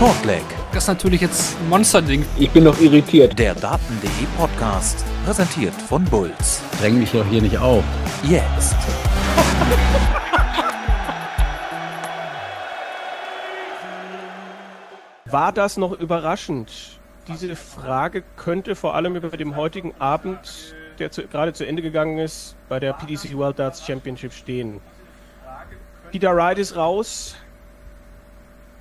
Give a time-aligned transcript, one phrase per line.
[0.00, 0.42] Shortleg.
[0.72, 2.24] Das ist natürlich jetzt ein Monsterding.
[2.38, 3.38] Ich bin noch irritiert.
[3.38, 6.62] Der Daten.de Podcast, präsentiert von Bulls.
[6.80, 7.84] Dräng mich doch hier nicht auf.
[8.22, 8.76] Jetzt.
[15.26, 16.98] War das noch überraschend?
[17.28, 22.16] Diese Frage könnte vor allem über dem heutigen Abend, der zu, gerade zu Ende gegangen
[22.16, 24.80] ist, bei der PDC World Darts Championship stehen.
[26.10, 27.36] Peter Wright ist raus.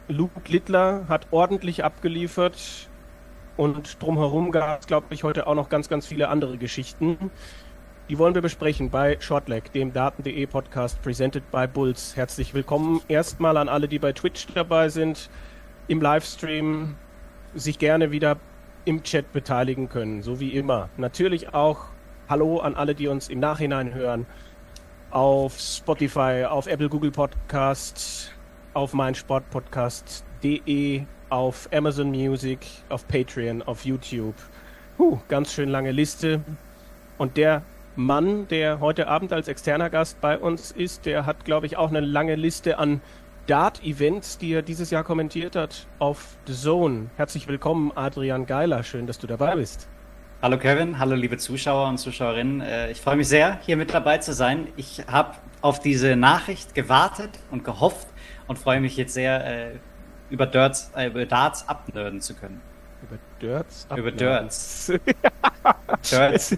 [0.10, 2.89] Luke Littler hat ordentlich abgeliefert.
[3.57, 7.29] Und drumherum gab es, glaube ich, heute auch noch ganz, ganz viele andere Geschichten.
[8.10, 12.15] Die wollen wir besprechen bei Shortleg, dem Daten.de Podcast, presented by Bulls.
[12.15, 15.29] Herzlich willkommen erstmal an alle, die bei Twitch dabei sind,
[15.87, 16.96] im Livestream,
[17.54, 18.37] sich gerne wieder
[18.86, 20.89] im Chat beteiligen können, so wie immer.
[20.98, 21.86] Natürlich auch
[22.28, 24.26] Hallo an alle, die uns im Nachhinein hören
[25.12, 28.34] auf Spotify, auf Apple, Google Podcast,
[28.73, 34.36] auf meinsportpodcast.de, auf Amazon Music, auf Patreon, auf YouTube.
[34.98, 36.42] Huh, ganz schön lange Liste.
[37.17, 37.64] Und der
[37.95, 41.89] Mann, der heute Abend als externer Gast bei uns ist, der hat, glaube ich, auch
[41.89, 43.02] eine lange Liste an
[43.48, 47.09] Dart-Events, die er dieses Jahr kommentiert hat auf The Zone.
[47.17, 48.83] Herzlich willkommen, Adrian Geiler.
[48.83, 49.88] Schön, dass du dabei bist.
[50.42, 52.61] Hallo Kevin, hallo liebe Zuschauer und Zuschauerinnen.
[52.61, 54.67] Äh, ich freue mich sehr, hier mit dabei zu sein.
[54.78, 58.08] Ich habe auf diese Nachricht gewartet und gehofft
[58.50, 59.75] und freue mich jetzt sehr, äh,
[60.30, 62.61] über, Dirts, äh, über Darts abnörden zu können.
[63.03, 63.88] Über Dirts?
[63.95, 64.92] Über Dirts.
[66.11, 66.58] Dirts.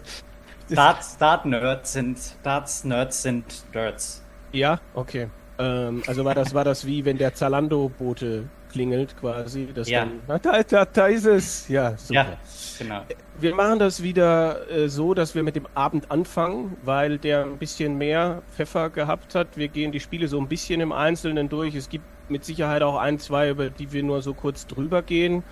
[0.69, 4.23] Darts, Dart-Nerds sind, Darts-Nerds sind Dirts.
[4.53, 5.27] Ja, okay.
[5.59, 9.69] Ähm, also war das, war das wie wenn der Zalando-Bote klingelt quasi.
[9.73, 10.07] Das Ja.
[10.27, 11.67] Dann, da, da, da ist es.
[11.67, 12.13] Ja, super.
[12.13, 12.37] Ja,
[12.79, 13.01] genau.
[13.39, 17.57] Wir machen das wieder äh, so, dass wir mit dem Abend anfangen, weil der ein
[17.57, 19.57] bisschen mehr Pfeffer gehabt hat.
[19.57, 21.75] Wir gehen die Spiele so ein bisschen im Einzelnen durch.
[21.75, 25.43] Es gibt mit Sicherheit auch ein, zwei, über die wir nur so kurz drüber gehen.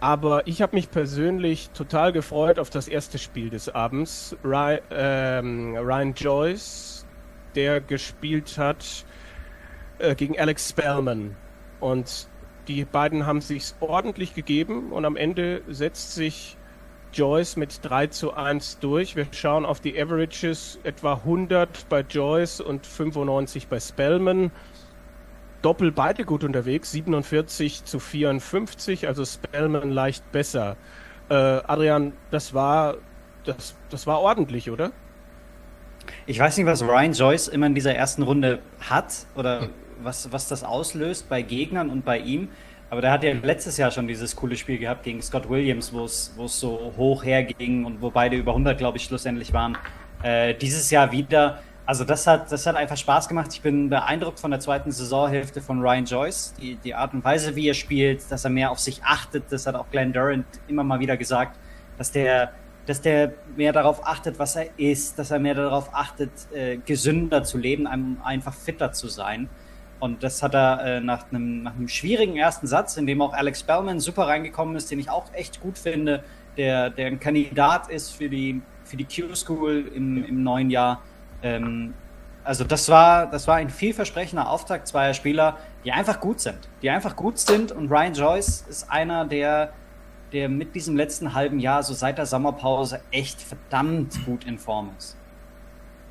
[0.00, 4.36] Aber ich habe mich persönlich total gefreut auf das erste Spiel des Abends.
[4.44, 7.06] Ryan, ähm, Ryan Joyce,
[7.54, 9.04] der gespielt hat
[9.98, 11.36] äh, gegen Alex Spellman.
[11.80, 12.28] Und
[12.68, 16.56] die beiden haben sich ordentlich gegeben und am Ende setzt sich
[17.12, 19.16] Joyce mit 3 zu 1 durch.
[19.16, 24.50] Wir schauen auf die Averages, etwa 100 bei Joyce und 95 bei Spellman.
[25.62, 30.76] Doppel beide gut unterwegs, 47 zu 54, also Spellman leicht besser.
[31.30, 32.96] Äh, Adrian, das war,
[33.44, 34.92] das, das war ordentlich, oder?
[36.26, 39.68] Ich weiß nicht, was Ryan Joyce immer in dieser ersten Runde hat oder
[40.02, 42.48] was, was das auslöst bei Gegnern und bei ihm.
[42.90, 46.04] Aber der hat ja letztes Jahr schon dieses coole Spiel gehabt gegen Scott Williams, wo
[46.04, 49.76] es so hoch herging und wo beide über 100, glaube ich, schlussendlich waren.
[50.22, 51.60] Äh, dieses Jahr wieder.
[51.86, 53.50] Also das hat, das hat einfach Spaß gemacht.
[53.52, 56.54] Ich bin beeindruckt von der zweiten Saisonhälfte von Ryan Joyce.
[56.58, 59.66] Die, die Art und Weise, wie er spielt, dass er mehr auf sich achtet, das
[59.66, 61.58] hat auch Glenn Durant immer mal wieder gesagt,
[61.98, 62.52] dass der,
[62.86, 67.44] dass der mehr darauf achtet, was er isst, dass er mehr darauf achtet, äh, gesünder
[67.44, 69.50] zu leben, einem einfach fitter zu sein.
[70.04, 73.32] Und das hat er äh, nach, einem, nach einem schwierigen ersten Satz, in dem auch
[73.32, 76.22] Alex Bellman super reingekommen ist, den ich auch echt gut finde,
[76.58, 81.00] der, der ein Kandidat ist für die, für die Q-School im, im neuen Jahr.
[81.42, 81.94] Ähm,
[82.44, 85.56] also das war, das war ein vielversprechender Auftakt zweier Spieler,
[85.86, 86.68] die einfach gut sind.
[86.82, 89.72] Die einfach gut sind und Ryan Joyce ist einer, der,
[90.34, 94.90] der mit diesem letzten halben Jahr, so seit der Sommerpause, echt verdammt gut in Form
[94.98, 95.16] ist.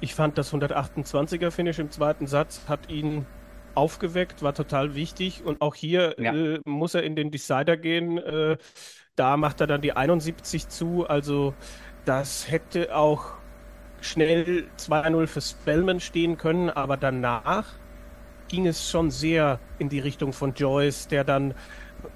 [0.02, 3.28] Ich fand das 128er Finish im zweiten Satz hat ihn
[3.75, 6.34] aufgeweckt, war total wichtig und auch hier Ja.
[6.34, 8.17] äh, muss er in den Decider gehen.
[8.17, 8.57] Äh,
[9.16, 11.56] da macht er dann die 71 zu, also
[12.06, 13.41] das hätte auch
[14.01, 17.79] schnell 2-0 für Spellman stehen können, aber danach
[18.47, 21.53] ging es schon sehr in die Richtung von Joyce, der dann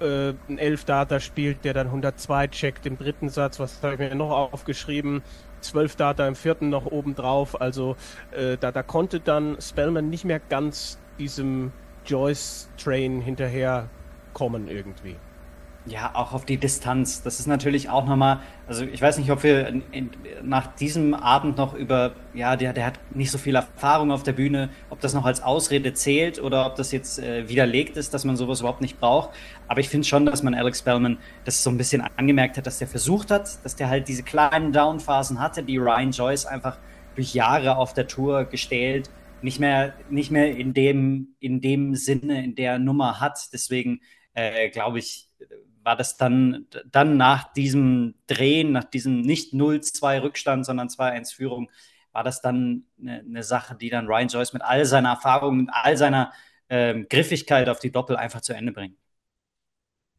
[0.00, 3.98] äh, ein 11 Data spielt, der dann 102 checkt im dritten Satz, was habe ich
[4.00, 5.22] mir noch aufgeschrieben?
[5.60, 7.96] 12 Data im vierten noch oben drauf, also
[8.30, 11.72] äh, da, da konnte dann Spellman nicht mehr ganz diesem
[12.06, 13.88] Joyce-Train hinterher
[14.32, 15.16] kommen irgendwie.
[15.86, 17.22] Ja, auch auf die Distanz.
[17.22, 20.10] Das ist natürlich auch nochmal, also ich weiß nicht, ob wir in, in,
[20.42, 24.32] nach diesem Abend noch über, ja, der, der hat nicht so viel Erfahrung auf der
[24.32, 28.24] Bühne, ob das noch als Ausrede zählt oder ob das jetzt äh, widerlegt ist, dass
[28.24, 29.30] man sowas überhaupt nicht braucht.
[29.66, 32.78] Aber ich finde schon, dass man Alex Bellman das so ein bisschen angemerkt hat, dass
[32.78, 36.76] der versucht hat, dass der halt diese kleinen Downphasen hatte, die Ryan Joyce einfach
[37.14, 39.08] durch Jahre auf der Tour gestählt,
[39.42, 43.38] nicht mehr, nicht mehr in dem, in dem Sinne, in der Nummer hat.
[43.52, 44.00] Deswegen
[44.34, 45.28] äh, glaube ich,
[45.82, 51.70] war das dann, dann nach diesem Drehen, nach diesem nicht 0-2 Rückstand, sondern 2-1 Führung,
[52.12, 55.70] war das dann eine, eine, Sache, die dann Ryan Joyce mit all seiner Erfahrung, mit
[55.72, 56.32] all seiner
[56.68, 58.98] ähm, Griffigkeit auf die Doppel einfach zu Ende bringt.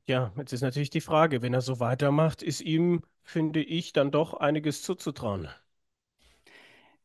[0.07, 4.09] Ja, jetzt ist natürlich die Frage, wenn er so weitermacht, ist ihm, finde ich, dann
[4.09, 5.49] doch einiges zuzutrauen.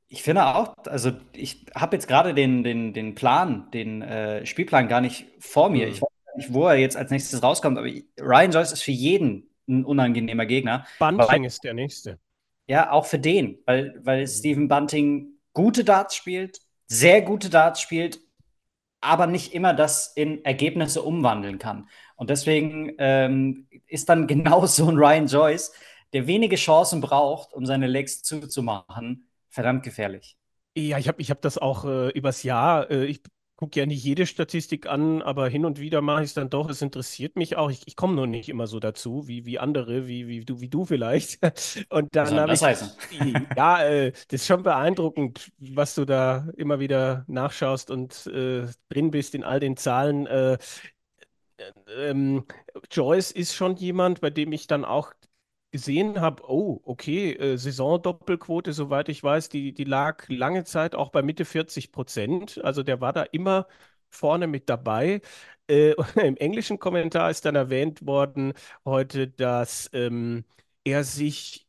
[0.09, 4.89] Ich finde auch, also ich habe jetzt gerade den, den, den Plan, den äh, Spielplan
[4.89, 5.87] gar nicht vor mir.
[5.87, 5.93] Mhm.
[5.93, 7.89] Ich weiß nicht, wo er jetzt als nächstes rauskommt, aber
[8.21, 10.87] Ryan Joyce ist für jeden ein unangenehmer Gegner.
[10.99, 12.19] Bunting ist der nächste.
[12.67, 18.21] Ja, auch für den, weil, weil Stephen Bunting gute Darts spielt, sehr gute Darts spielt,
[19.00, 21.89] aber nicht immer das in Ergebnisse umwandeln kann.
[22.17, 25.73] Und deswegen ähm, ist dann genau so ein Ryan Joyce,
[26.12, 30.37] der wenige Chancen braucht, um seine Legs zuzumachen, verdammt gefährlich.
[30.77, 32.91] Ja, ich habe ich hab das auch äh, übers Jahr.
[32.91, 33.23] Äh, ich
[33.55, 36.69] gucke ja nicht jede Statistik an, aber hin und wieder mache ich es dann doch.
[36.69, 37.71] Es interessiert mich auch.
[37.71, 40.69] Ich, ich komme nur nicht immer so dazu, wie, wie andere, wie, wie, du, wie
[40.69, 41.39] du vielleicht.
[41.91, 42.67] Und dann habe das ich.
[42.67, 42.91] heißen?
[43.56, 49.12] Ja, äh, das ist schon beeindruckend, was du da immer wieder nachschaust und äh, drin
[49.12, 50.27] bist in all den Zahlen.
[50.27, 50.59] Äh,
[51.97, 52.45] ähm,
[52.91, 55.12] Joyce ist schon jemand, bei dem ich dann auch
[55.75, 61.11] gesehen habe, oh, okay, äh, Saisondoppelquote, soweit ich weiß, die, die lag lange Zeit auch
[61.11, 62.62] bei Mitte 40 Prozent.
[62.65, 63.67] Also der war da immer
[64.11, 65.21] vorne mit dabei.
[65.69, 68.53] Äh, Im englischen Kommentar ist dann erwähnt worden
[68.85, 70.44] heute, dass ähm,
[70.85, 71.69] er sich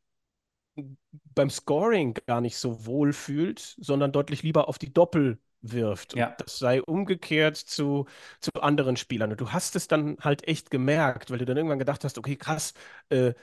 [1.33, 6.13] beim Scoring gar nicht so wohl fühlt, sondern deutlich lieber auf die Doppel wirft.
[6.13, 6.35] Und Ja.
[6.37, 8.05] das sei umgekehrt zu,
[8.39, 9.31] zu anderen Spielern.
[9.31, 12.35] Und du hast es dann halt echt gemerkt, weil du dann irgendwann gedacht hast, okay,
[12.35, 12.73] krass,
[13.09, 13.33] äh,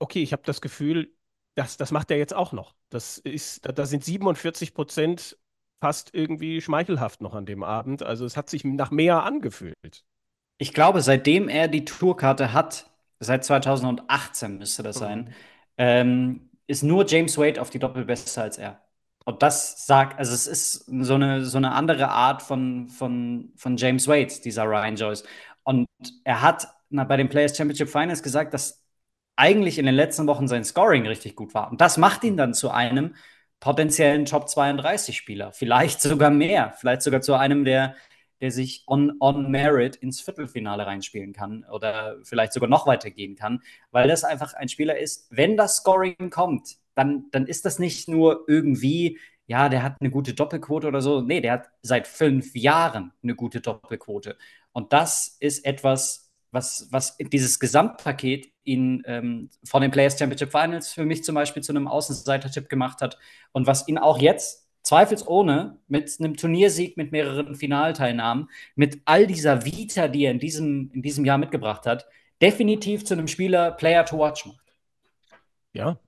[0.00, 1.14] okay, ich habe das Gefühl,
[1.54, 2.74] das, das macht er jetzt auch noch.
[2.88, 5.38] Das ist, da, da sind 47 Prozent
[5.80, 8.02] fast irgendwie schmeichelhaft noch an dem Abend.
[8.02, 10.04] Also es hat sich nach mehr angefühlt.
[10.58, 15.32] Ich glaube, seitdem er die Tourkarte hat, seit 2018 müsste das sein,
[15.78, 18.80] ähm, ist nur James Wade auf die Doppel besser als er.
[19.24, 23.76] Und das sagt, also es ist so eine, so eine andere Art von, von, von
[23.76, 25.24] James Wade, dieser Ryan Joyce.
[25.62, 25.86] Und
[26.24, 28.82] er hat na, bei den Players Championship Finals gesagt, dass
[29.40, 31.70] eigentlich in den letzten Wochen sein Scoring richtig gut war.
[31.70, 33.14] Und das macht ihn dann zu einem
[33.58, 35.52] potenziellen Top 32 Spieler.
[35.52, 36.74] Vielleicht sogar mehr.
[36.78, 37.94] Vielleicht sogar zu einem, der,
[38.42, 43.34] der sich on, on Merit ins Viertelfinale reinspielen kann oder vielleicht sogar noch weiter gehen
[43.34, 47.78] kann, weil das einfach ein Spieler ist, wenn das Scoring kommt, dann, dann ist das
[47.78, 51.22] nicht nur irgendwie, ja, der hat eine gute Doppelquote oder so.
[51.22, 54.36] Nee, der hat seit fünf Jahren eine gute Doppelquote.
[54.72, 60.92] Und das ist etwas, was, was dieses Gesamtpaket ihn ähm, von den Players Championship Finals
[60.92, 63.18] für mich zum Beispiel zu einem Außenseiter-Tipp gemacht hat
[63.52, 69.64] und was ihn auch jetzt zweifelsohne mit einem Turniersieg, mit mehreren Finalteilnahmen, mit all dieser
[69.64, 72.06] Vita, die er in diesem, in diesem Jahr mitgebracht hat,
[72.40, 74.74] definitiv zu einem Spieler Player to Watch macht.
[75.72, 75.98] Ja.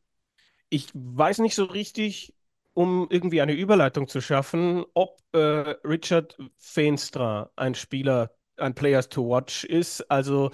[0.70, 2.34] Ich weiß nicht so richtig,
[2.72, 5.38] um irgendwie eine Überleitung zu schaffen, ob äh,
[5.84, 10.10] Richard Feenstra ein Spieler, ein Player to Watch ist.
[10.10, 10.50] Also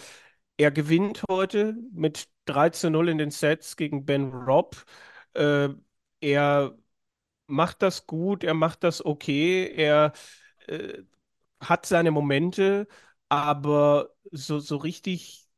[0.59, 4.85] er gewinnt heute mit 3 zu 0 in den Sets gegen Ben Robb.
[5.35, 5.71] Äh,
[6.21, 6.79] er
[7.49, 10.13] macht das gut, er macht das okay, er
[10.69, 11.03] äh,
[11.61, 12.89] hat seine Momente,
[13.31, 15.49] aber so, so richtig,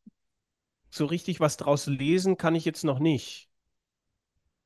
[0.91, 3.50] so richtig was draus lesen kann ich jetzt noch nicht.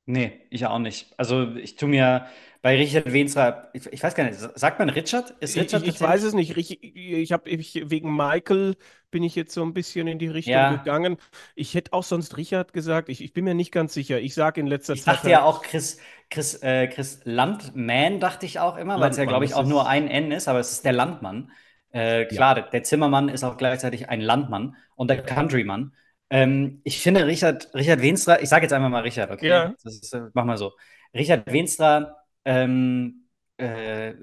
[0.07, 1.15] Nee, ich auch nicht.
[1.19, 2.27] Also ich tue mir
[2.61, 5.31] bei Richard Wenstra, ich, ich weiß gar nicht, sagt man Richard?
[5.41, 6.57] Ist Ich, Richard ich, ich weiß es nicht.
[6.57, 8.77] Ich, ich habe ich, wegen Michael
[9.11, 10.69] bin ich jetzt so ein bisschen in die Richtung Ja.
[10.69, 11.17] gegangen.
[11.55, 13.09] Ich hätte auch sonst Richard gesagt.
[13.09, 14.21] Ich, ich bin mir nicht ganz sicher.
[14.21, 15.17] Ich sage in letzter Ich Zeit.
[15.17, 15.99] dachte ja auch Chris,
[16.31, 19.89] Chris, äh, Chris Landman, dachte ich auch immer, weil es ja, glaube ich, auch nur
[19.89, 21.51] ein N ist, aber es ist der Landmann.
[21.93, 25.95] Äh, klar, der, der Zimmermann ist auch gleichzeitig ein Landmann und der Countryman.
[26.31, 29.49] Ähm, ich finde Richard, Richard Wenstra, ich sage jetzt einfach mal Richard, okay?
[29.49, 29.75] Ja.
[29.83, 30.73] Das ist, äh, mach mal so.
[31.15, 34.15] Richard Wenstra, ähm, äh,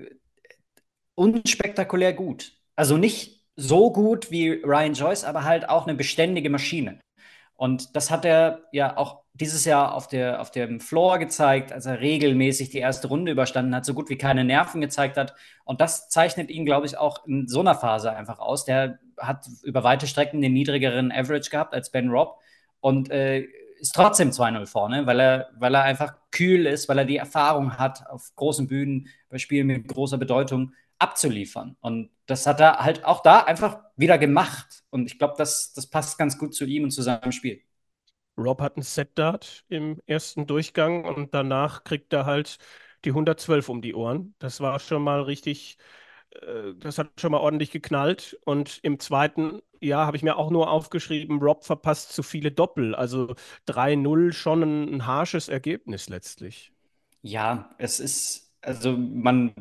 [1.16, 2.54] unspektakulär gut.
[2.76, 7.00] Also nicht so gut wie Ryan Joyce, aber halt auch eine beständige Maschine.
[7.56, 11.86] Und das hat er ja auch dieses Jahr auf, der, auf dem Floor gezeigt, als
[11.86, 15.36] er regelmäßig die erste Runde überstanden hat, so gut wie keine Nerven gezeigt hat.
[15.64, 18.66] Und das zeichnet ihn, glaube ich, auch in so einer Phase einfach aus.
[18.66, 22.40] Der hat über weite Strecken den niedrigeren Average gehabt als Ben Robb
[22.80, 23.46] und äh,
[23.80, 27.78] ist trotzdem 2-0 vorne, weil er, weil er einfach kühl ist, weil er die Erfahrung
[27.78, 31.76] hat, auf großen Bühnen bei Spielen mit großer Bedeutung abzuliefern.
[31.82, 34.84] Und das hat er halt auch da einfach wieder gemacht.
[34.92, 37.64] Und ich glaube, das, das passt ganz gut zu ihm und zu seinem Spiel.
[38.38, 42.58] Rob hat ein Set-Dart im ersten Durchgang und danach kriegt er halt
[43.04, 44.36] die 112 um die Ohren.
[44.40, 45.78] Das war schon mal richtig,
[46.42, 48.40] äh, das hat schon mal ordentlich geknallt.
[48.46, 52.96] Und im zweiten Jahr habe ich mir auch nur aufgeschrieben, Rob verpasst zu viele Doppel.
[52.96, 53.36] Also
[53.68, 56.72] 3-0 schon ein, ein harsches Ergebnis letztlich.
[57.24, 59.54] Ja, es ist, also man,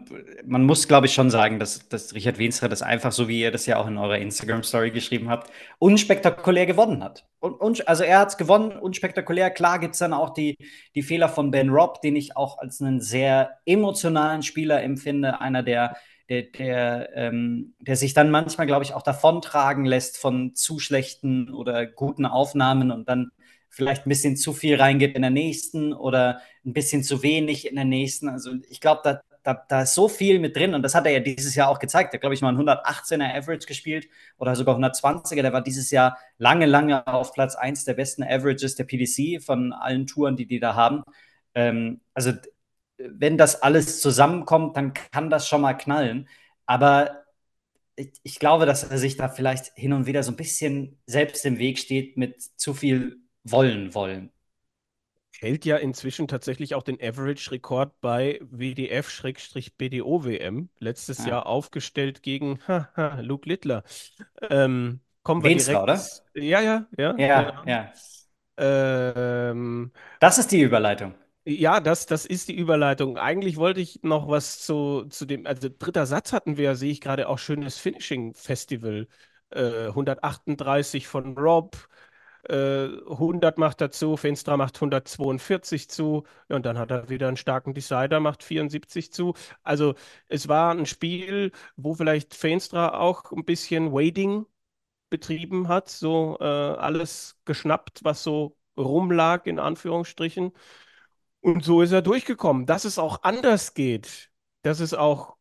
[0.44, 3.50] man muss, glaube ich, schon sagen, dass, dass Richard Wenstra das einfach, so wie ihr
[3.50, 7.26] das ja auch in eurer Instagram-Story geschrieben habt, unspektakulär gewonnen hat.
[7.38, 9.50] Und, und also er hat es gewonnen, unspektakulär.
[9.50, 10.56] Klar gibt es dann auch die,
[10.94, 15.40] die Fehler von Ben Robb, den ich auch als einen sehr emotionalen Spieler empfinde.
[15.40, 15.96] Einer, der,
[16.30, 21.52] der, der, ähm, der sich dann manchmal, glaube ich, auch davontragen lässt von zu schlechten
[21.52, 23.32] oder guten Aufnahmen und dann
[23.68, 27.75] vielleicht ein bisschen zu viel reingibt in der nächsten oder ein bisschen zu wenig in
[27.75, 28.28] der nächsten.
[28.28, 31.12] Also ich glaube, da, da, da ist so viel mit drin und das hat er
[31.12, 32.12] ja dieses Jahr auch gezeigt.
[32.12, 34.08] Er hat, glaube ich, mal ein 118er Average gespielt
[34.38, 35.42] oder sogar 120er.
[35.42, 39.72] Der war dieses Jahr lange, lange auf Platz 1 der besten Averages der PDC von
[39.72, 41.02] allen Touren, die die da haben.
[41.54, 42.32] Ähm, also
[43.09, 46.28] wenn das alles zusammenkommt, dann kann das schon mal knallen.
[46.66, 47.25] Aber
[47.97, 51.45] ich, ich glaube, dass er sich da vielleicht hin und wieder so ein bisschen selbst
[51.45, 54.30] im Weg steht mit zu viel wollen wollen.
[55.38, 59.09] Hält ja inzwischen tatsächlich auch den Average-Rekord bei WDF-BDO-WM.
[60.78, 61.28] Letztes ja.
[61.28, 63.83] Jahr aufgestellt gegen haha, Luke Littler.
[64.50, 66.23] Ähm, kommen wir Wenstra, direkt.
[66.35, 66.42] oder?
[66.45, 67.14] Ja, ja, ja.
[67.16, 67.90] Ja, ja.
[68.59, 71.14] Ähm, das ist die Überleitung.
[71.59, 73.16] Ja, das, das ist die Überleitung.
[73.19, 77.00] Eigentlich wollte ich noch was zu, zu dem, also dritter Satz hatten wir, sehe ich
[77.00, 79.09] gerade auch schönes Finishing-Festival.
[79.50, 81.88] Äh, 138 von Rob,
[82.49, 87.37] 100 äh, macht er zu, Fenstra macht 142 zu und dann hat er wieder einen
[87.37, 89.35] starken Decider, macht 74 zu.
[89.62, 89.95] Also
[90.28, 94.47] es war ein Spiel, wo vielleicht Fenstra auch ein bisschen Wading
[95.11, 100.52] betrieben hat, so äh, alles geschnappt, was so rumlag, in Anführungsstrichen.
[101.40, 102.66] Und so ist er durchgekommen.
[102.66, 104.30] Dass es auch anders geht,
[104.62, 105.37] dass es auch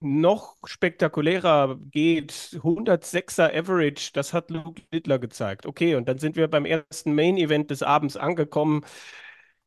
[0.00, 5.66] noch spektakulärer geht, 106er Average, das hat Luke Littler gezeigt.
[5.66, 8.84] Okay, und dann sind wir beim ersten Main-Event des Abends angekommen.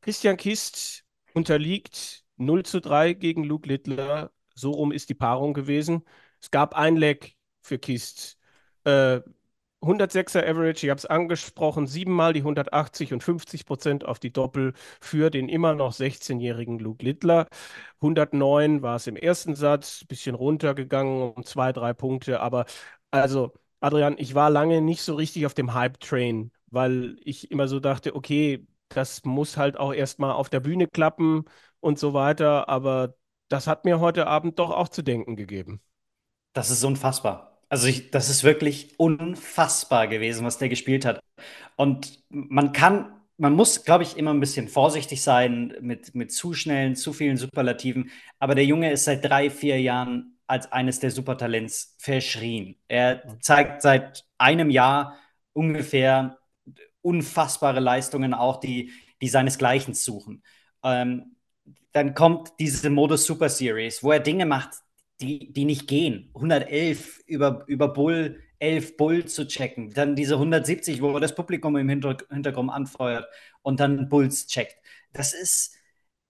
[0.02, 4.32] Christian Kist unterliegt 0 zu 3 gegen Luke Littler.
[4.54, 6.04] So rum ist die Paarung gewesen.
[6.40, 8.38] Es gab ein Leg für Kist.
[8.84, 9.20] Äh,
[9.86, 14.72] 106er Average, ich habe es angesprochen, siebenmal die 180 und 50 Prozent auf die Doppel
[15.00, 17.48] für den immer noch 16-jährigen Luke Littler.
[18.00, 22.40] 109 war es im ersten Satz, bisschen runtergegangen um zwei, drei Punkte.
[22.40, 22.66] Aber
[23.10, 27.80] also, Adrian, ich war lange nicht so richtig auf dem Hype-Train, weil ich immer so
[27.80, 31.44] dachte, okay, das muss halt auch erstmal auf der Bühne klappen
[31.80, 32.68] und so weiter.
[32.68, 33.14] Aber
[33.48, 35.80] das hat mir heute Abend doch auch zu denken gegeben.
[36.54, 37.53] Das ist unfassbar.
[37.74, 41.18] Also ich, das ist wirklich unfassbar gewesen, was der gespielt hat.
[41.74, 46.54] Und man kann, man muss, glaube ich, immer ein bisschen vorsichtig sein mit, mit zu
[46.54, 48.12] schnellen, zu vielen Superlativen.
[48.38, 52.76] Aber der Junge ist seit drei, vier Jahren als eines der Supertalents verschrien.
[52.86, 55.18] Er zeigt seit einem Jahr
[55.52, 56.38] ungefähr
[57.02, 60.44] unfassbare Leistungen, auch die, die seinesgleichen suchen.
[60.84, 61.34] Ähm,
[61.90, 64.74] dann kommt diese Modus Super Series, wo er Dinge macht,
[65.20, 66.30] die, die nicht gehen.
[66.34, 69.90] 111 über, über Bull, 11 Bull zu checken.
[69.90, 73.26] Dann diese 170, wo das Publikum im Hintergrund anfeuert
[73.62, 74.76] und dann Bulls checkt.
[75.12, 75.76] Das ist,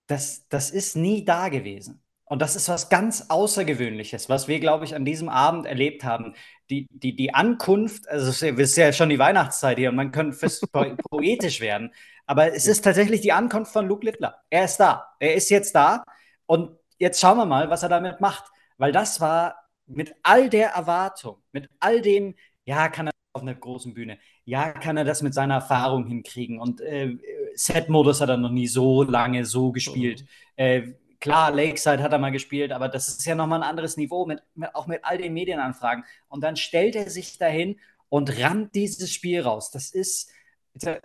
[0.06, 2.02] das, das ist nie da gewesen.
[2.26, 6.34] Und das ist was ganz Außergewöhnliches, was wir, glaube ich, an diesem Abend erlebt haben.
[6.70, 10.48] Die, die, die Ankunft, also es ist ja schon die Weihnachtszeit hier und man könnte
[11.10, 11.92] poetisch werden,
[12.26, 14.42] aber es ist tatsächlich die Ankunft von Luke Littler.
[14.48, 15.14] Er ist da.
[15.20, 16.04] Er ist jetzt da
[16.46, 18.44] und jetzt schauen wir mal, was er damit macht.
[18.78, 23.54] Weil das war mit all der Erwartung, mit all dem, ja, kann er auf einer
[23.54, 26.60] großen Bühne, ja, kann er das mit seiner Erfahrung hinkriegen.
[26.60, 27.16] Und äh,
[27.54, 30.22] Set-Modus hat er noch nie so lange so gespielt.
[30.22, 30.26] Mhm.
[30.56, 30.82] Äh,
[31.20, 34.42] klar, Lakeside hat er mal gespielt, aber das ist ja nochmal ein anderes Niveau, mit,
[34.54, 36.04] mit, auch mit all den Medienanfragen.
[36.28, 39.70] Und dann stellt er sich dahin und rammt dieses Spiel raus.
[39.70, 40.30] Das ist,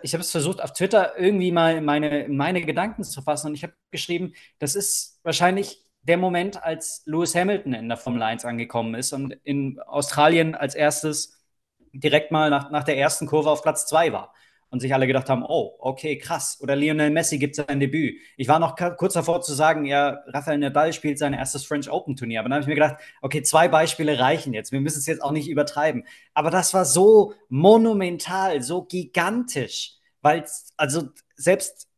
[0.02, 3.62] ich habe es versucht, auf Twitter irgendwie mal meine, meine Gedanken zu fassen und ich
[3.62, 8.94] habe geschrieben, das ist wahrscheinlich der Moment, als Lewis Hamilton in der Formel 1 angekommen
[8.94, 11.40] ist und in Australien als erstes
[11.92, 14.32] direkt mal nach, nach der ersten Kurve auf Platz 2 war.
[14.72, 16.58] Und sich alle gedacht haben, oh, okay, krass.
[16.60, 18.20] Oder Lionel Messi gibt sein Debüt.
[18.36, 22.14] Ich war noch kurz davor zu sagen, ja, Rafael Nadal spielt sein erstes French Open
[22.14, 22.38] Turnier.
[22.38, 24.70] Aber dann habe ich mir gedacht, okay, zwei Beispiele reichen jetzt.
[24.70, 26.04] Wir müssen es jetzt auch nicht übertreiben.
[26.34, 29.96] Aber das war so monumental, so gigantisch.
[30.22, 30.44] Weil,
[30.76, 31.88] also selbst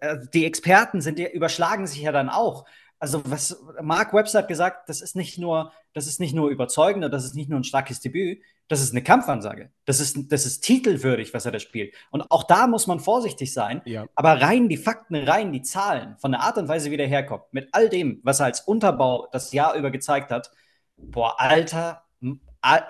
[0.00, 2.66] äh, die Experten sind, überschlagen sich ja dann auch
[2.98, 7.12] also was Mark Webster hat gesagt, das ist nicht nur, das ist nicht nur überzeugend,
[7.12, 9.70] das ist nicht nur ein starkes Debüt, das ist eine Kampfansage.
[9.84, 11.94] Das ist, das ist titelwürdig, was er da spielt.
[12.10, 13.82] Und auch da muss man vorsichtig sein.
[13.84, 14.06] Ja.
[14.14, 17.44] Aber rein die Fakten, rein die Zahlen, von der Art und Weise, wie der herkommt,
[17.52, 20.50] mit all dem, was er als Unterbau das Jahr über gezeigt hat,
[20.96, 22.02] boah, Alter,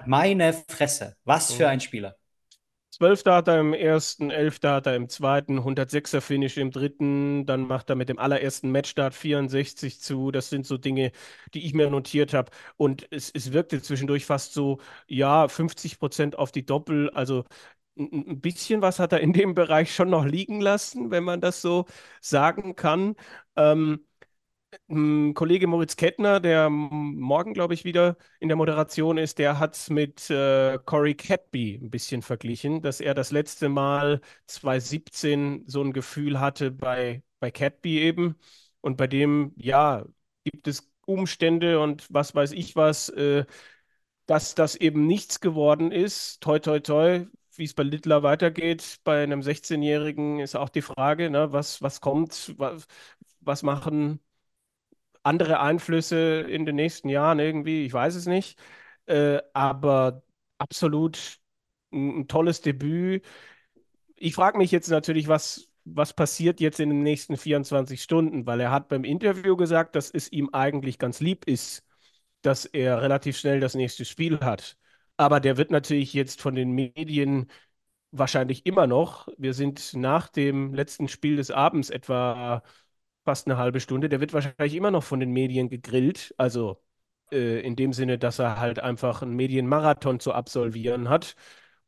[0.06, 1.70] meine Fresse, was für mhm.
[1.70, 2.17] ein Spieler.
[2.99, 7.97] 12 Data im ersten, 11 Data im zweiten, 106er Finish im dritten, dann macht er
[7.97, 10.33] mit dem allerersten Matchstart 64 zu.
[10.33, 11.12] Das sind so Dinge,
[11.55, 12.50] die ich mir notiert habe.
[12.76, 17.11] Und es, es wirkte zwischendurch fast so, ja, 50 Prozent auf die Doppel.
[17.11, 17.45] Also
[17.97, 21.61] ein bisschen was hat er in dem Bereich schon noch liegen lassen, wenn man das
[21.62, 21.87] so
[22.21, 23.17] sagen kann.
[23.57, 24.05] Ähm,
[25.34, 29.88] Kollege Moritz Kettner, der morgen, glaube ich, wieder in der Moderation ist, der hat es
[29.88, 35.92] mit äh, Corey Cadby ein bisschen verglichen, dass er das letzte Mal 2017 so ein
[35.94, 38.37] Gefühl hatte bei, bei Cadby eben.
[38.82, 40.04] Und bei dem, ja,
[40.44, 43.44] gibt es Umstände und was weiß ich was, äh,
[44.26, 46.40] dass das eben nichts geworden ist.
[46.42, 47.26] Toi, toi, toi.
[47.56, 52.00] Wie es bei Littler weitergeht, bei einem 16-Jährigen ist auch die Frage, ne, was, was
[52.00, 52.87] kommt, was,
[53.40, 54.20] was machen
[55.28, 58.58] andere Einflüsse in den nächsten Jahren irgendwie, ich weiß es nicht.
[59.06, 60.23] Äh, aber
[60.58, 61.38] absolut
[61.92, 63.25] ein, ein tolles Debüt.
[64.16, 68.61] Ich frage mich jetzt natürlich, was, was passiert jetzt in den nächsten 24 Stunden, weil
[68.61, 71.85] er hat beim Interview gesagt, dass es ihm eigentlich ganz lieb ist,
[72.42, 74.76] dass er relativ schnell das nächste Spiel hat.
[75.16, 77.49] Aber der wird natürlich jetzt von den Medien
[78.11, 82.62] wahrscheinlich immer noch, wir sind nach dem letzten Spiel des Abends etwa
[83.28, 84.08] fast eine halbe Stunde.
[84.08, 86.35] Der wird wahrscheinlich immer noch von den Medien gegrillt.
[86.38, 86.82] Also
[87.30, 91.37] äh, in dem Sinne, dass er halt einfach einen Medienmarathon zu absolvieren hat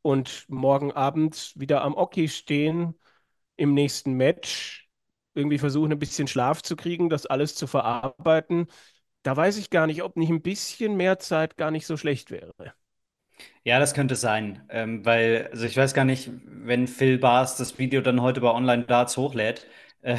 [0.03, 2.93] und morgen Abend wieder am Oki stehen
[3.55, 4.87] im nächsten Match.
[5.33, 8.67] Irgendwie versuchen, ein bisschen Schlaf zu kriegen, das alles zu verarbeiten.
[9.23, 12.29] Da weiß ich gar nicht, ob nicht ein bisschen mehr Zeit gar nicht so schlecht
[12.29, 12.53] wäre.
[13.63, 17.77] Ja, das könnte sein, ähm, weil, also ich weiß gar nicht, wenn Phil Bars das
[17.77, 19.67] Video dann heute bei Online Darts hochlädt,
[20.01, 20.17] äh,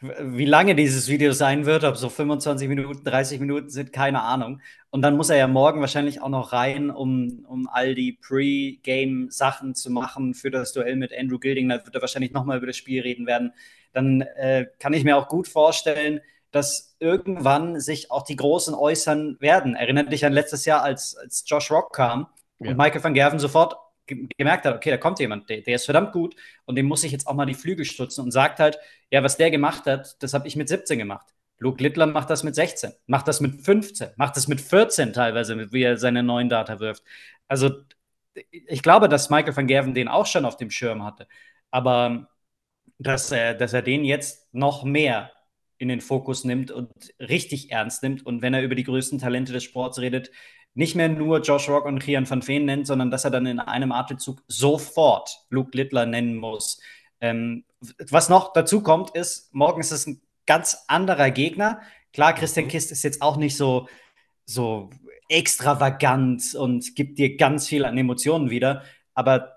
[0.00, 4.60] wie lange dieses Video sein wird, ob so 25 Minuten, 30 Minuten sind, keine Ahnung.
[4.90, 9.74] Und dann muss er ja morgen wahrscheinlich auch noch rein, um, um all die Pre-Game-Sachen
[9.74, 11.68] zu machen für das Duell mit Andrew Gilding.
[11.68, 13.52] Da wird er wahrscheinlich nochmal über das Spiel reden werden.
[13.92, 19.36] Dann äh, kann ich mir auch gut vorstellen, dass irgendwann sich auch die Großen äußern
[19.40, 19.74] werden.
[19.74, 22.26] Erinnert dich an letztes Jahr, als, als Josh Rock kam
[22.60, 22.70] ja.
[22.70, 26.12] und Michael van Gerven sofort gemerkt hat, okay, da kommt jemand, der, der, ist verdammt
[26.12, 28.78] gut und dem muss ich jetzt auch mal die Flügel stutzen und sagt halt,
[29.10, 31.26] ja, was der gemacht hat, das habe ich mit 17 gemacht.
[31.58, 35.72] Luke Littler macht das mit 16, macht das mit 15, macht das mit 14 teilweise,
[35.72, 37.04] wie er seine neuen Data wirft.
[37.46, 37.70] Also
[38.50, 41.28] ich glaube, dass Michael van Gerven den auch schon auf dem Schirm hatte,
[41.70, 42.28] aber
[42.98, 45.32] dass er, dass er den jetzt noch mehr
[45.78, 49.52] in den Fokus nimmt und richtig ernst nimmt und wenn er über die größten Talente
[49.52, 50.30] des Sports redet,
[50.74, 53.58] nicht mehr nur Josh Rock und Rian van Veen nennt, sondern dass er dann in
[53.58, 56.80] einem Atemzug sofort Luke Littler nennen muss.
[57.20, 57.64] Ähm,
[58.10, 61.80] was noch dazu kommt, ist, morgen ist es ein ganz anderer Gegner.
[62.12, 62.70] Klar, Christian mhm.
[62.70, 63.88] Kist ist jetzt auch nicht so,
[64.44, 64.90] so
[65.28, 68.82] extravagant und gibt dir ganz viel an Emotionen wieder,
[69.14, 69.56] aber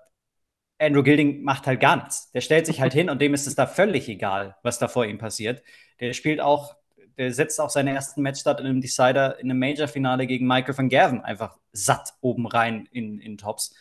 [0.78, 2.30] Andrew Gilding macht halt gar nichts.
[2.32, 5.06] Der stellt sich halt hin und dem ist es da völlig egal, was da vor
[5.06, 5.62] ihm passiert.
[6.00, 6.76] Der spielt auch
[7.18, 10.88] der setzt auch seinen ersten Matchstart in einem Decider, in einem Major-Finale gegen Michael van
[10.88, 13.74] Gerven einfach satt oben rein in, in Tops.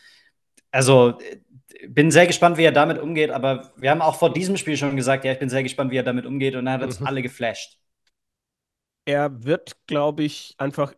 [0.71, 1.17] Also
[1.87, 4.95] bin sehr gespannt, wie er damit umgeht, aber wir haben auch vor diesem Spiel schon
[4.95, 7.07] gesagt, ja, ich bin sehr gespannt, wie er damit umgeht und er hat uns mhm.
[7.07, 7.77] alle geflasht.
[9.05, 10.93] Er wird, glaube ich, einfach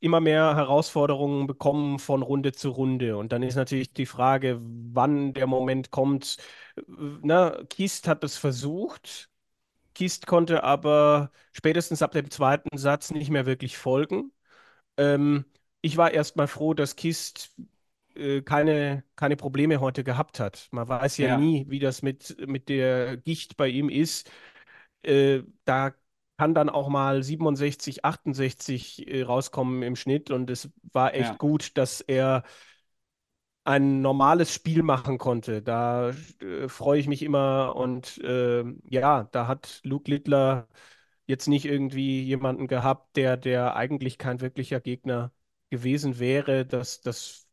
[0.00, 3.16] immer mehr Herausforderungen bekommen von Runde zu Runde.
[3.16, 6.38] Und dann ist natürlich die Frage, wann der Moment kommt.
[7.22, 9.30] Na, Kiest hat es versucht,
[9.94, 14.32] Kist konnte aber spätestens ab dem zweiten Satz nicht mehr wirklich folgen.
[14.96, 15.44] Ähm,
[15.80, 17.54] ich war erstmal froh, dass Kist
[18.14, 20.68] äh, keine, keine Probleme heute gehabt hat.
[20.70, 24.30] Man weiß ja, ja, nie, wie das mit, mit der Gicht bei ihm ist.
[25.02, 25.92] Äh, da
[26.38, 31.36] kann dann auch mal 67, 68 äh, rauskommen im Schnitt und es war echt ja.
[31.36, 32.42] gut, dass er
[33.64, 35.62] ein normales Spiel machen konnte.
[35.62, 40.68] Da äh, freue ich mich immer und äh, ja, da hat Luke Littler
[41.26, 45.32] jetzt nicht irgendwie jemanden gehabt, der, der eigentlich kein wirklicher Gegner
[45.70, 46.66] gewesen wäre.
[46.66, 47.48] Das, das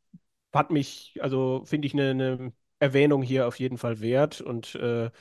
[0.53, 5.11] hat mich, also finde ich eine, eine, Erwähnung hier auf jeden Fall wert und äh,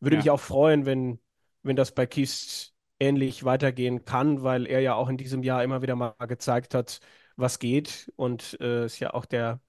[0.00, 0.18] würde ja.
[0.18, 1.18] mich auch freuen, wenn,
[1.62, 5.80] wenn das bei Kist ähnlich weitergehen kann, weil er ja auch in diesem Jahr immer
[5.82, 7.00] wieder mal gezeigt hat,
[7.36, 9.60] was geht und äh, ist ja auch der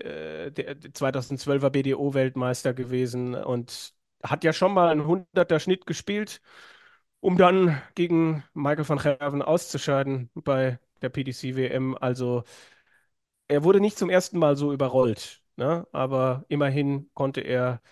[0.00, 6.40] äh, der 2012er BDO-Weltmeister gewesen und hat ja schon mal einen 100er Schnitt gespielt,
[7.20, 11.96] um dann gegen Michael van Gerven auszuscheiden bei der PDC-WM.
[11.98, 12.44] Also
[13.48, 15.86] er wurde nicht zum ersten Mal so überrollt, ne?
[15.92, 17.82] aber immerhin konnte er,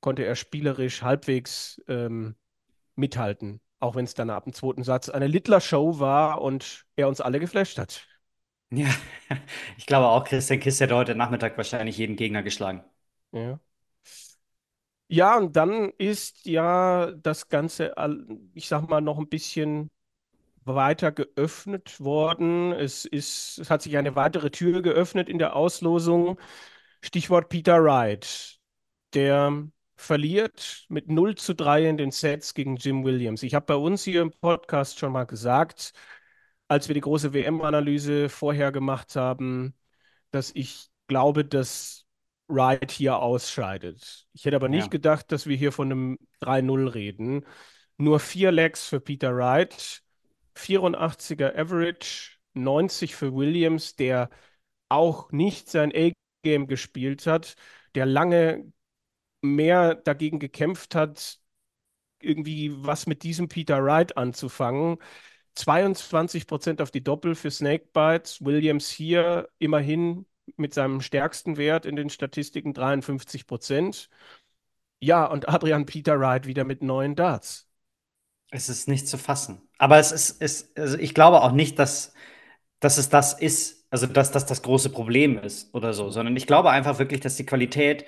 [0.00, 2.36] konnte er spielerisch halbwegs ähm,
[2.96, 7.20] mithalten, auch wenn es dann ab dem zweiten Satz eine Littler-Show war und er uns
[7.20, 8.06] alle geflasht hat.
[8.72, 8.88] Ja,
[9.76, 12.82] ich glaube auch, Christian Kiss hätte heute Nachmittag wahrscheinlich jeden Gegner geschlagen.
[13.32, 13.60] Ja.
[15.08, 17.92] Ja, und dann ist ja das Ganze,
[18.54, 19.90] ich sag mal, noch ein bisschen
[20.64, 22.72] weiter geöffnet worden.
[22.72, 26.38] Es ist, es hat sich eine weitere Tür geöffnet in der Auslosung.
[27.02, 28.60] Stichwort Peter Wright.
[29.14, 33.42] Der verliert mit 0 zu 3 in den Sets gegen Jim Williams.
[33.42, 35.92] Ich habe bei uns hier im Podcast schon mal gesagt,
[36.72, 39.74] als wir die große WM-Analyse vorher gemacht haben,
[40.30, 42.06] dass ich glaube, dass
[42.48, 44.26] Wright hier ausscheidet.
[44.32, 47.44] Ich hätte aber nicht gedacht, dass wir hier von einem 3-0 reden.
[47.98, 50.02] Nur vier Legs für Peter Wright,
[50.56, 54.30] 84er Average, 90 für Williams, der
[54.88, 57.54] auch nicht sein A-Game gespielt hat,
[57.94, 58.72] der lange
[59.42, 61.38] mehr dagegen gekämpft hat,
[62.18, 64.96] irgendwie was mit diesem Peter Wright anzufangen.
[65.54, 68.44] 22 Prozent auf die Doppel für Snakebites.
[68.44, 74.08] Williams hier immerhin mit seinem stärksten Wert in den Statistiken 53 Prozent.
[75.00, 77.68] Ja, und Adrian Peter Wright wieder mit neun Darts.
[78.50, 79.62] Es ist nicht zu fassen.
[79.78, 82.12] Aber es ist, ist also ich glaube auch nicht, dass,
[82.80, 86.46] dass es das ist, also dass das das große Problem ist oder so, sondern ich
[86.46, 88.04] glaube einfach wirklich, dass die Qualität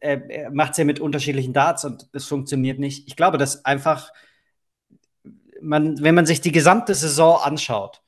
[0.00, 3.06] er, er macht es ja mit unterschiedlichen Darts und es funktioniert nicht.
[3.08, 4.12] Ich glaube, dass einfach,
[5.60, 8.02] man, wenn man sich die gesamte Saison anschaut,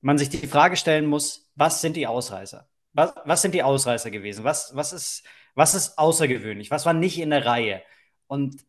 [0.00, 2.68] man sich die Frage stellen muss, was sind die Ausreißer?
[2.92, 4.44] Was, was sind die Ausreißer gewesen?
[4.44, 5.22] Was, was, ist,
[5.54, 6.70] was ist außergewöhnlich?
[6.70, 7.82] Was war nicht in der Reihe?
[8.26, 8.64] Und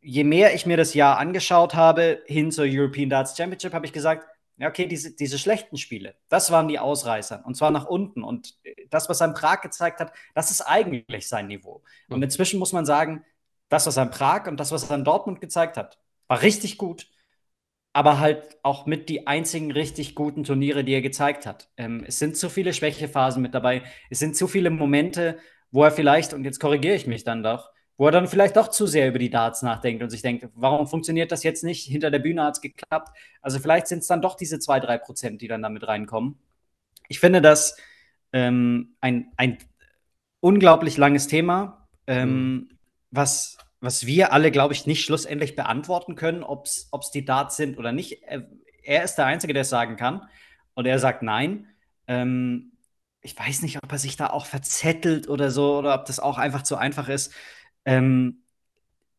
[0.00, 3.92] je mehr ich mir das Jahr angeschaut habe, hin zur European Darts Championship, habe ich
[3.92, 4.26] gesagt,
[4.58, 7.44] ja, okay, diese, diese schlechten Spiele, das waren die Ausreißer.
[7.46, 8.24] Und zwar nach unten.
[8.24, 8.56] Und
[8.90, 11.82] das, was er in Prag gezeigt hat, das ist eigentlich sein Niveau.
[12.08, 13.24] Und inzwischen muss man sagen,
[13.68, 16.76] das, was er in Prag und das, was er in Dortmund gezeigt hat, war richtig
[16.76, 17.08] gut.
[17.98, 21.68] Aber halt auch mit die einzigen richtig guten Turniere, die er gezeigt hat.
[21.76, 23.82] Ähm, es sind zu viele Schwächephasen mit dabei.
[24.08, 25.36] Es sind zu viele Momente,
[25.72, 28.68] wo er vielleicht, und jetzt korrigiere ich mich dann doch, wo er dann vielleicht doch
[28.68, 31.88] zu sehr über die Darts nachdenkt und sich denkt, warum funktioniert das jetzt nicht?
[31.88, 33.08] Hinter der Bühne hat es geklappt.
[33.42, 36.38] Also vielleicht sind es dann doch diese zwei, drei Prozent, die dann damit reinkommen.
[37.08, 37.76] Ich finde das
[38.32, 39.58] ähm, ein, ein
[40.38, 42.68] unglaublich langes Thema, ähm, mhm.
[43.10, 47.78] was, was wir alle, glaube ich, nicht schlussendlich beantworten können, ob es die Darts sind
[47.78, 48.22] oder nicht.
[48.82, 50.28] Er, ist der Einzige, der es sagen kann.
[50.74, 51.68] Und er sagt nein.
[52.06, 52.72] Ähm,
[53.20, 56.38] ich weiß nicht, ob er sich da auch verzettelt oder so, oder ob das auch
[56.38, 57.32] einfach zu einfach ist.
[57.84, 58.42] Ähm,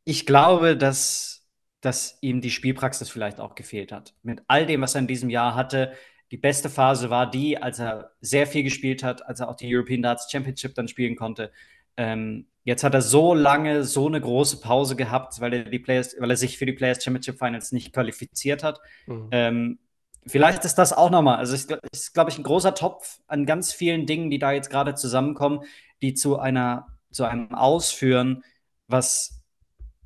[0.04, 1.48] ich glaube, dass,
[1.82, 4.16] dass ihm die Spielpraxis vielleicht auch gefehlt hat.
[4.24, 5.94] Mit all dem, was er in diesem Jahr hatte,
[6.32, 9.74] die beste Phase war die, als er sehr viel gespielt hat, als er auch die
[9.74, 11.52] European Darts Championship dann spielen konnte.
[11.98, 16.16] Ähm, jetzt hat er so lange so eine große Pause gehabt, weil er, die Players,
[16.20, 18.80] weil er sich für die Players Championship Finals nicht qualifiziert hat.
[19.08, 19.28] Mhm.
[19.32, 19.80] Ähm,
[20.26, 23.74] vielleicht ist das auch nochmal, also es ist, glaube ich, ein großer Topf an ganz
[23.74, 25.62] vielen Dingen, die da jetzt gerade zusammenkommen,
[26.02, 28.44] die zu einer, zu einem Ausführen
[28.88, 29.44] was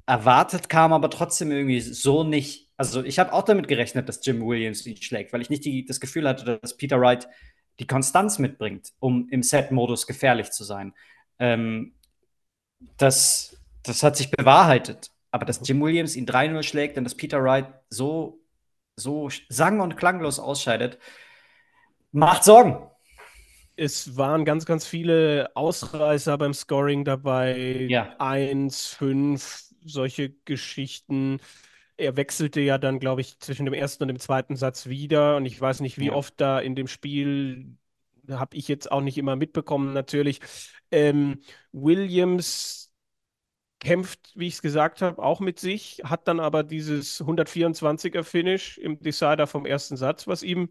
[0.05, 2.69] erwartet kam, aber trotzdem irgendwie so nicht.
[2.77, 5.85] Also ich habe auch damit gerechnet, dass Jim Williams ihn schlägt, weil ich nicht die,
[5.85, 7.27] das Gefühl hatte, dass Peter Wright
[7.79, 10.93] die Konstanz mitbringt, um im Set-Modus gefährlich zu sein.
[11.39, 11.93] Ähm,
[12.97, 15.11] das, das hat sich bewahrheitet.
[15.31, 18.39] Aber dass Jim Williams ihn 3-0 schlägt und dass Peter Wright so,
[18.95, 20.99] so sang- und klanglos ausscheidet,
[22.11, 22.89] macht Sorgen
[23.75, 27.87] es waren ganz, ganz viele Ausreißer beim Scoring dabei.
[27.89, 28.15] Ja.
[28.19, 31.39] Eins, fünf, solche Geschichten.
[31.97, 35.37] Er wechselte ja dann, glaube ich, zwischen dem ersten und dem zweiten Satz wieder.
[35.37, 36.13] Und ich weiß nicht, wie ja.
[36.13, 37.77] oft da in dem Spiel,
[38.29, 40.39] habe ich jetzt auch nicht immer mitbekommen, natürlich.
[40.91, 42.91] Ähm, Williams
[43.79, 48.77] kämpft, wie ich es gesagt habe, auch mit sich, hat dann aber dieses 124er Finish
[48.77, 50.69] im Decider vom ersten Satz, was ihm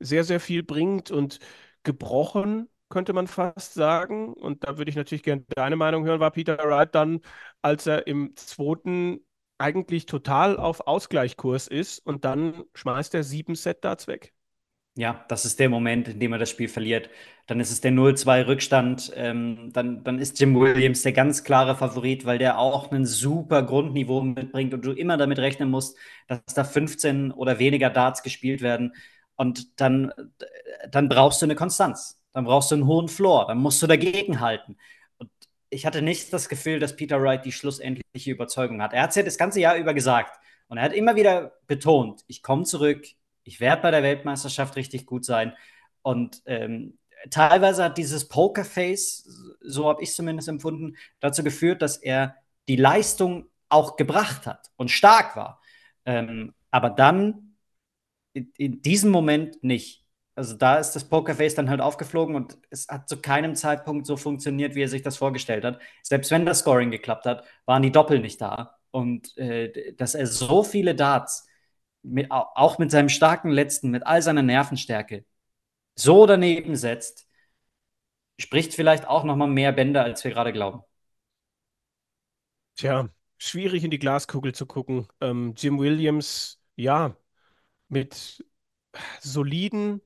[0.00, 1.10] sehr, sehr viel bringt.
[1.10, 1.38] Und
[1.82, 4.32] gebrochen, könnte man fast sagen.
[4.34, 6.20] Und da würde ich natürlich gerne deine Meinung hören.
[6.20, 7.20] War Peter Wright dann,
[7.62, 9.20] als er im zweiten
[9.58, 14.32] eigentlich total auf Ausgleichkurs ist und dann schmeißt er sieben Set-Darts weg?
[14.94, 17.08] Ja, das ist der Moment, in dem er das Spiel verliert.
[17.46, 19.10] Dann ist es der 0-2-Rückstand.
[19.16, 23.62] Ähm, dann, dann ist Jim Williams der ganz klare Favorit, weil der auch ein super
[23.62, 25.96] Grundniveau mitbringt und du immer damit rechnen musst,
[26.28, 28.92] dass da 15 oder weniger Darts gespielt werden.
[29.36, 30.12] Und dann,
[30.90, 32.20] dann brauchst du eine Konstanz.
[32.34, 33.46] Dann brauchst du einen hohen Floor.
[33.46, 34.76] Dann musst du dagegen halten.
[35.16, 35.30] Und
[35.70, 38.92] ich hatte nicht das Gefühl, dass Peter Wright die schlussendliche Überzeugung hat.
[38.92, 40.38] Er hat es ja das ganze Jahr über gesagt.
[40.68, 43.06] Und er hat immer wieder betont, ich komme zurück,
[43.44, 45.54] ich werde bei der Weltmeisterschaft richtig gut sein.
[46.02, 46.98] Und ähm,
[47.30, 49.28] teilweise hat dieses Pokerface,
[49.60, 52.36] so habe ich es zumindest empfunden, dazu geführt, dass er
[52.68, 55.60] die Leistung auch gebracht hat und stark war.
[56.04, 57.56] Ähm, aber dann
[58.32, 60.04] in, in diesem Moment nicht.
[60.34, 64.16] also da ist das Pokerface dann halt aufgeflogen und es hat zu keinem Zeitpunkt so
[64.16, 65.80] funktioniert, wie er sich das vorgestellt hat.
[66.02, 68.78] Selbst wenn das Scoring geklappt hat, waren die Doppel nicht da.
[68.90, 71.46] Und äh, dass er so viele Darts,
[72.02, 75.24] mit, auch mit seinem starken Letzten, mit all seiner Nervenstärke,
[75.94, 77.26] so daneben setzt,
[78.38, 80.82] spricht vielleicht auch noch mal mehr Bände, als wir gerade glauben.
[82.76, 85.06] Tja, schwierig in die Glaskugel zu gucken.
[85.20, 87.16] Ähm, Jim Williams, ja,
[87.88, 88.44] mit
[89.20, 90.00] soliden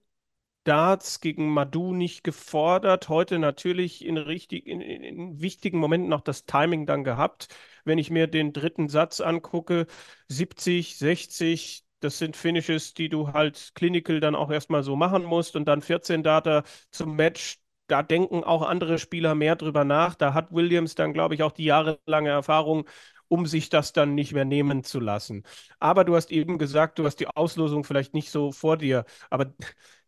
[0.66, 3.08] Darts gegen Madu nicht gefordert.
[3.08, 7.48] Heute natürlich in, richtig, in, in, wichtigen Momenten auch das Timing dann gehabt.
[7.84, 9.86] Wenn ich mir den dritten Satz angucke,
[10.28, 15.56] 70, 60, das sind Finishes, die du halt clinical dann auch erstmal so machen musst
[15.56, 17.58] und dann 14 Data zum Match.
[17.88, 20.14] Da denken auch andere Spieler mehr drüber nach.
[20.16, 22.86] Da hat Williams dann, glaube ich, auch die jahrelange Erfahrung,
[23.28, 25.44] um sich das dann nicht mehr nehmen zu lassen.
[25.78, 29.04] Aber du hast eben gesagt, du hast die Auslosung vielleicht nicht so vor dir.
[29.30, 29.52] Aber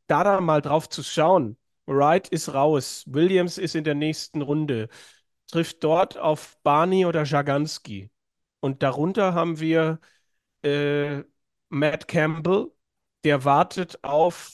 [0.06, 1.56] da dann mal drauf zu schauen.
[1.86, 4.88] Wright ist raus, Williams ist in der nächsten Runde,
[5.50, 8.10] trifft dort auf Barney oder Jaganski.
[8.60, 10.00] Und darunter haben wir
[10.62, 11.22] äh,
[11.70, 12.72] Matt Campbell,
[13.24, 14.52] der wartet auf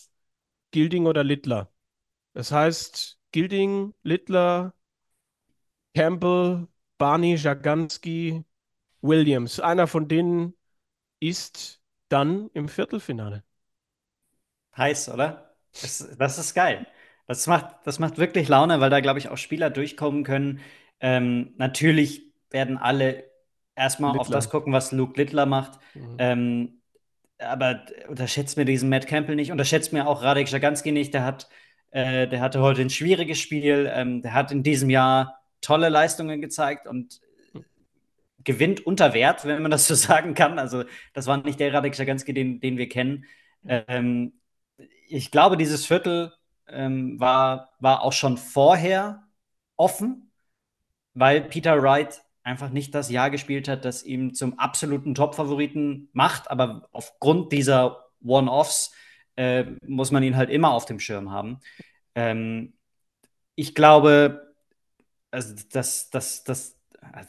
[0.72, 1.72] Gilding oder Littler.
[2.34, 4.74] Das heißt, Gilding, Littler,
[5.94, 8.44] Campbell, Barney, Jaganski,
[9.02, 9.60] Williams.
[9.60, 10.54] Einer von denen
[11.20, 13.44] ist dann im Viertelfinale.
[14.76, 15.56] Heiß, oder?
[15.80, 16.86] Das, das ist geil.
[17.26, 20.60] Das macht, das macht wirklich Laune, weil da, glaube ich, auch Spieler durchkommen können.
[21.00, 23.24] Ähm, natürlich werden alle
[23.74, 24.20] erstmal Littler.
[24.20, 25.78] auf das gucken, was Luke Littler macht.
[25.94, 26.16] Mhm.
[26.18, 26.82] Ähm,
[27.44, 31.14] aber unterschätzt mir diesen Matt Campbell nicht, unterschätzt mir auch Radek Jaganski nicht.
[31.14, 31.48] Der hat,
[31.90, 33.90] äh, der hatte heute ein schwieriges Spiel.
[33.92, 37.20] Ähm, der hat in diesem Jahr tolle Leistungen gezeigt und
[38.44, 40.58] gewinnt unter Wert, wenn man das so sagen kann.
[40.58, 43.24] Also, das war nicht der Radek Jaganski, den, den wir kennen.
[43.66, 44.34] Ähm,
[45.08, 46.32] ich glaube, dieses Viertel
[46.68, 49.26] ähm, war, war auch schon vorher
[49.76, 50.30] offen,
[51.14, 56.50] weil Peter Wright einfach nicht das Jahr gespielt hat, das ihm zum absoluten Top-Favoriten macht.
[56.50, 58.92] Aber aufgrund dieser One-Offs
[59.36, 61.58] äh, muss man ihn halt immer auf dem Schirm haben.
[62.14, 62.74] Ähm,
[63.56, 64.54] ich glaube,
[65.30, 66.78] also das, das, das,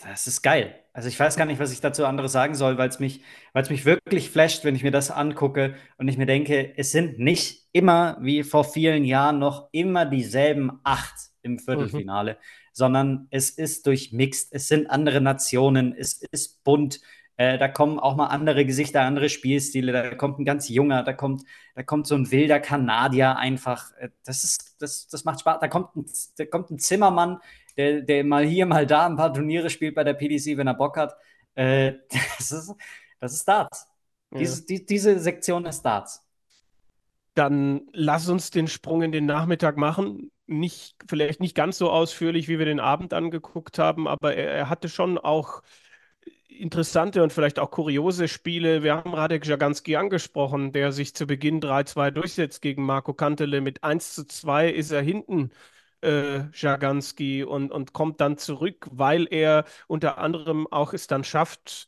[0.03, 0.75] das ist geil.
[0.93, 3.21] Also ich weiß gar nicht, was ich dazu anderes sagen soll, weil es mich,
[3.69, 7.67] mich wirklich flasht, wenn ich mir das angucke und ich mir denke, es sind nicht
[7.71, 12.37] immer wie vor vielen Jahren noch immer dieselben acht im Viertelfinale, mhm.
[12.75, 16.99] Sondern es ist durchmixt, es sind andere Nationen, es ist bunt,
[17.37, 21.13] äh, da kommen auch mal andere Gesichter, andere Spielstile, da kommt ein ganz junger, da
[21.13, 23.95] kommt, da kommt so ein wilder Kanadier einfach.
[23.97, 25.59] Äh, das ist, das, das macht Spaß.
[25.61, 26.05] Da kommt ein,
[26.37, 27.39] da kommt ein Zimmermann,
[27.77, 30.73] der, der mal hier, mal da ein paar Turniere spielt bei der PDC, wenn er
[30.73, 31.15] Bock hat.
[31.55, 31.93] Äh,
[32.37, 32.75] das, ist,
[33.21, 33.87] das ist Darts.
[34.31, 34.39] Ja.
[34.39, 36.25] Diese, die, diese Sektion ist Darts.
[37.35, 40.31] Dann lass uns den Sprung in den Nachmittag machen.
[40.47, 44.69] Nicht, vielleicht nicht ganz so ausführlich, wie wir den Abend angeguckt haben, aber er, er
[44.69, 45.63] hatte schon auch
[46.47, 48.83] interessante und vielleicht auch kuriose Spiele.
[48.83, 53.61] Wir haben Radek Jaganski angesprochen, der sich zu Beginn 3-2 durchsetzt gegen Marco Kantele.
[53.61, 55.51] Mit 1 zu 2 ist er hinten
[56.01, 61.87] äh, Jaganski und, und kommt dann zurück, weil er unter anderem auch es dann schafft,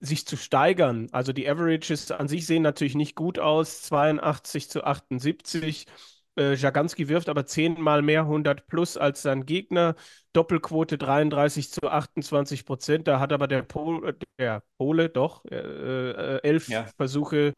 [0.00, 1.08] sich zu steigern.
[1.12, 5.86] Also die Averages an sich sehen natürlich nicht gut aus, 82 zu 78.
[6.36, 9.94] Äh, Jaganski wirft aber zehnmal mehr 100 plus als sein Gegner.
[10.32, 13.08] Doppelquote 33 zu 28 Prozent.
[13.08, 16.86] Da hat aber der, Pol, der Pole doch äh, äh, elf ja.
[16.96, 17.54] Versuche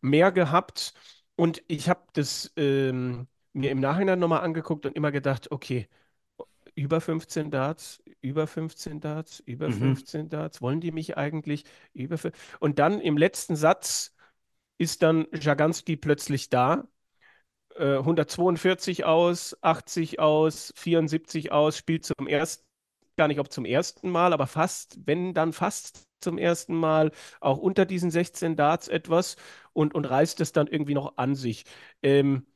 [0.00, 0.94] mehr gehabt.
[1.36, 5.88] Und ich habe das ähm, mir im Nachhinein nochmal angeguckt und immer gedacht, okay,
[6.74, 9.96] über 15 Darts, über 15 Darts, über mhm.
[9.96, 12.16] 15 Darts, wollen die mich eigentlich über
[12.60, 14.14] Und dann im letzten Satz
[14.78, 16.88] ist dann Jaganski plötzlich da.
[17.78, 22.64] 142 äh, aus, 80 aus, 74 aus, spielt zum ersten,
[23.16, 27.58] gar nicht ob zum ersten Mal, aber fast, wenn dann fast zum ersten Mal, auch
[27.58, 29.36] unter diesen 16 Darts etwas
[29.72, 31.64] und, und reißt es dann irgendwie noch an sich.
[32.02, 32.46] Ähm,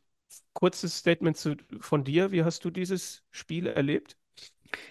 [0.54, 2.32] kurzes Statement zu, von dir.
[2.32, 4.16] Wie hast du dieses Spiel erlebt?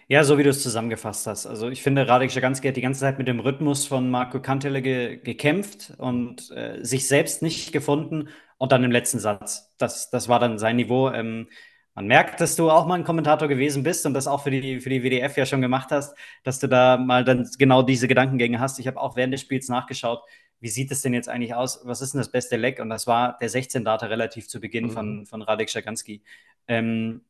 [0.07, 1.45] Ja, so wie du es zusammengefasst hast.
[1.45, 4.81] Also ich finde, Radek Jaganski hat die ganze Zeit mit dem Rhythmus von Marco Kantele
[4.81, 8.29] ge gekämpft und äh, sich selbst nicht gefunden.
[8.57, 11.09] Und dann im letzten Satz, das, das war dann sein Niveau.
[11.09, 11.49] Ähm,
[11.93, 14.79] man merkt, dass du auch mal ein Kommentator gewesen bist und das auch für die,
[14.79, 18.59] für die WDF ja schon gemacht hast, dass du da mal dann genau diese Gedankengänge
[18.59, 18.79] hast.
[18.79, 20.23] Ich habe auch während des Spiels nachgeschaut
[20.59, 21.81] wie sieht es denn jetzt eigentlich aus?
[21.83, 22.79] Was ist denn das beste Leck?
[22.79, 24.91] Und das war der 16-Data relativ zu Beginn mhm.
[24.91, 26.23] von, von Radek Schaganski.
[26.67, 27.21] Ähm,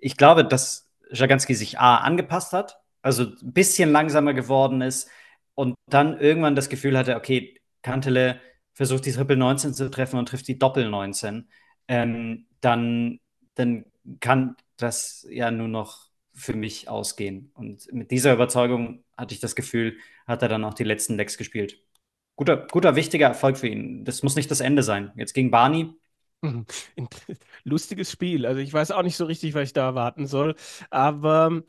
[0.00, 5.08] ich glaube, dass Schaganski sich A angepasst hat, also ein bisschen langsamer geworden ist
[5.54, 8.40] und dann irgendwann das Gefühl hatte, okay, Kantele
[8.72, 11.48] versucht die Triple 19 zu treffen und trifft die Doppel 19,
[11.88, 13.20] ähm, dann,
[13.54, 13.84] dann
[14.20, 17.50] kann das ja nur noch für mich ausgehen.
[17.54, 21.36] Und mit dieser Überzeugung hatte ich das Gefühl, hat er dann auch die letzten Lecks
[21.36, 21.78] gespielt.
[22.36, 24.04] Guter, guter, wichtiger Erfolg für ihn.
[24.04, 25.12] Das muss nicht das Ende sein.
[25.16, 25.94] Jetzt gegen Barney.
[27.64, 28.46] Lustiges Spiel.
[28.46, 30.54] Also ich weiß auch nicht so richtig, was ich da erwarten soll.
[30.90, 31.62] Aber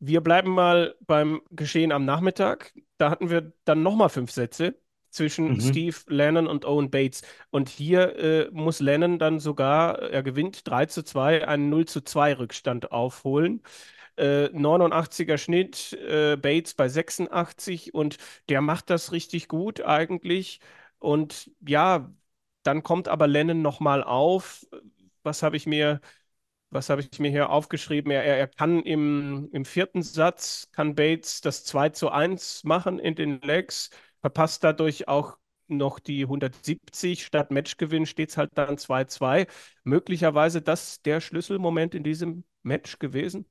[0.00, 2.74] wir bleiben mal beim Geschehen am Nachmittag.
[2.98, 4.76] Da hatten wir dann nochmal fünf Sätze
[5.10, 5.60] zwischen mhm.
[5.60, 7.22] Steve Lennon und Owen Bates.
[7.50, 12.00] Und hier äh, muss Lennon dann sogar, er gewinnt 3 zu 2, einen 0 zu
[12.02, 13.62] 2 Rückstand aufholen.
[14.16, 18.16] Äh, 89er Schnitt, äh, Bates bei 86 und
[18.48, 20.60] der macht das richtig gut eigentlich.
[20.98, 22.10] Und ja,
[22.68, 24.64] dann kommt aber Lennon nochmal auf.
[25.22, 26.00] Was habe ich mir
[26.70, 28.12] was habe ich mir hier aufgeschrieben?
[28.12, 33.14] Er, er, kann im, im vierten Satz, kann Bates das 2 zu 1 machen in
[33.14, 39.46] den Legs verpasst dadurch auch noch die 170 statt Matchgewinn steht es halt dann 2-2.
[39.84, 43.46] Möglicherweise das der Schlüsselmoment in diesem Match gewesen?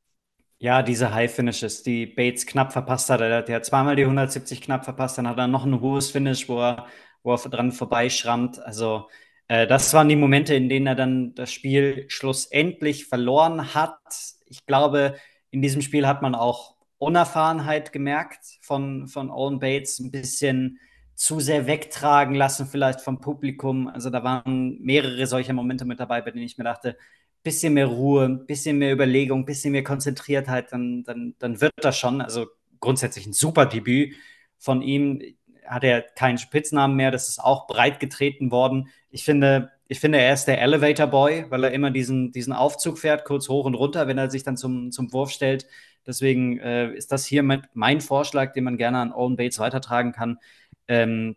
[0.59, 3.21] Ja, diese High Finishes, die Bates knapp verpasst hat.
[3.21, 6.59] Er hat zweimal die 170 knapp verpasst, dann hat er noch ein hohes Finish, wo
[6.59, 6.87] er,
[7.27, 8.57] wo er dran vorbeischrammt.
[8.59, 9.09] Also,
[9.49, 13.99] äh, das waren die Momente, in denen er dann das Spiel schlussendlich verloren hat.
[14.45, 15.15] Ich glaube,
[15.51, 20.79] in diesem Spiel hat man auch Unerfahrenheit gemerkt von, von Owen Bates, ein bisschen
[21.15, 23.89] zu sehr wegtragen lassen, vielleicht vom Publikum.
[23.89, 26.97] Also da waren mehrere solcher Momente mit dabei, bei denen ich mir dachte,
[27.43, 32.21] bisschen mehr Ruhe, bisschen mehr Überlegung, bisschen mehr Konzentriertheit, dann, dann, dann wird das schon.
[32.21, 32.47] Also
[32.79, 34.15] grundsätzlich ein super Debüt
[34.57, 35.21] von ihm.
[35.67, 38.89] Hat er keinen Spitznamen mehr, das ist auch breit getreten worden.
[39.09, 42.99] Ich finde, ich finde, er ist der Elevator Boy, weil er immer diesen, diesen Aufzug
[42.99, 45.67] fährt, kurz hoch und runter, wenn er sich dann zum, zum Wurf stellt.
[46.05, 50.39] Deswegen äh, ist das hier mein, Vorschlag, den man gerne an Owen Bates weitertragen kann.
[50.87, 51.35] Ähm,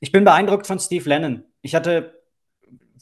[0.00, 1.44] ich bin beeindruckt von Steve Lennon.
[1.62, 2.22] Ich hatte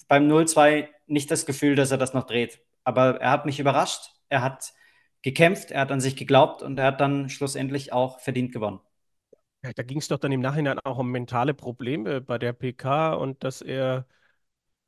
[0.09, 2.61] beim 0-2 nicht das Gefühl, dass er das noch dreht.
[2.85, 4.11] Aber er hat mich überrascht.
[4.29, 4.73] Er hat
[5.23, 8.81] gekämpft, er hat an sich geglaubt und er hat dann schlussendlich auch verdient gewonnen.
[9.65, 13.13] Ja, da ging es doch dann im Nachhinein auch um mentale Probleme bei der PK
[13.15, 14.07] und dass er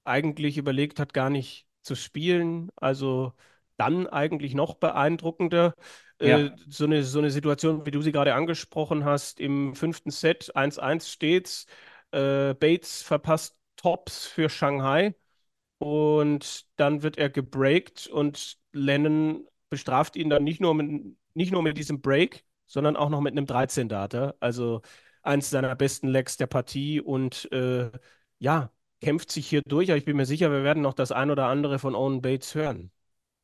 [0.05, 2.71] eigentlich überlegt hat, gar nicht zu spielen.
[2.77, 3.35] Also
[3.77, 5.75] dann eigentlich noch beeindruckender.
[6.19, 6.39] Äh, ja.
[6.39, 10.55] Äh, so, eine, so eine Situation, wie du sie gerade angesprochen hast, im fünften Set
[10.57, 11.67] 1-1 steht's.
[12.13, 15.15] Äh, Bates verpasst Tops für Shanghai
[15.79, 21.63] und dann wird er gebreakt und Lennon bestraft ihn dann nicht nur mit, nicht nur
[21.63, 24.35] mit diesem Break, sondern auch noch mit einem 13-Data.
[24.41, 24.83] Also
[25.23, 27.91] eins seiner besten Legs der Partie und äh,
[28.39, 29.91] ja, kämpft sich hier durch.
[29.91, 32.55] Aber ich bin mir sicher, wir werden noch das ein oder andere von Owen Bates
[32.55, 32.91] hören.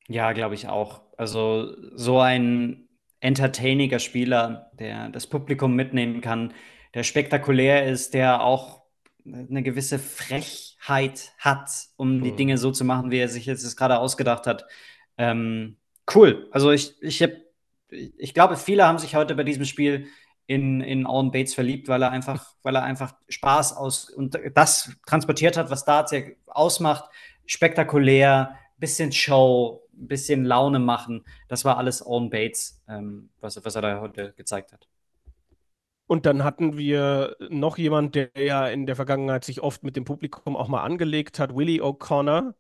[0.09, 1.03] Ja, glaube ich auch.
[1.17, 2.89] Also so ein
[3.21, 6.55] entertainiger Spieler, der das Publikum mitnehmen kann,
[6.95, 8.83] der spektakulär ist, der auch
[9.25, 12.37] eine gewisse Frechheit hat, um die mhm.
[12.37, 14.67] Dinge so zu machen, wie er sich jetzt gerade ausgedacht hat.
[15.19, 15.77] Ähm,
[16.15, 16.49] cool.
[16.51, 17.31] Also ich, ich, hab,
[17.91, 20.07] ich glaube, viele haben sich heute bei diesem Spiel
[20.47, 24.93] in, in Owen Bates verliebt, weil er einfach, weil er einfach Spaß aus und das
[25.07, 27.09] transportiert hat, was Darts ja ausmacht.
[27.47, 31.25] Spektakulär, bisschen Show, bisschen Laune machen.
[31.49, 34.89] Das war alles Owen Bates, ähm, was, was er da heute gezeigt hat.
[36.07, 40.05] Und dann hatten wir noch jemand, der ja in der Vergangenheit sich oft mit dem
[40.05, 42.55] Publikum auch mal angelegt hat, Willie O'Connor.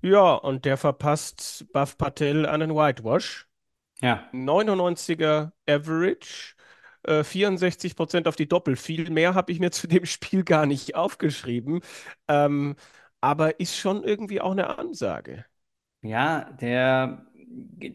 [0.00, 3.47] Ja, und der verpasst Buff Patel einen Whitewash.
[4.00, 4.28] Ja.
[4.32, 6.54] 99er Average,
[7.02, 8.76] äh, 64 Prozent auf die Doppel.
[8.76, 11.80] Viel mehr habe ich mir zu dem Spiel gar nicht aufgeschrieben.
[12.28, 12.76] Ähm,
[13.20, 15.44] aber ist schon irgendwie auch eine Ansage.
[16.02, 17.26] Ja, der,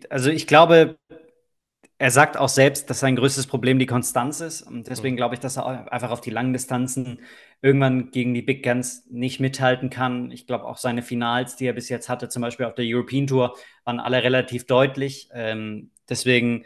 [0.10, 0.98] also ich glaube,
[1.98, 4.62] er sagt auch selbst, dass sein größtes Problem die Konstanz ist.
[4.62, 5.18] Und deswegen mhm.
[5.18, 7.22] glaube ich, dass er einfach auf die langen Distanzen
[7.62, 10.30] irgendwann gegen die Big Guns nicht mithalten kann.
[10.30, 13.26] Ich glaube auch seine Finals, die er bis jetzt hatte, zum Beispiel auf der European
[13.26, 15.30] Tour, waren alle relativ deutlich.
[15.34, 16.66] Ähm, deswegen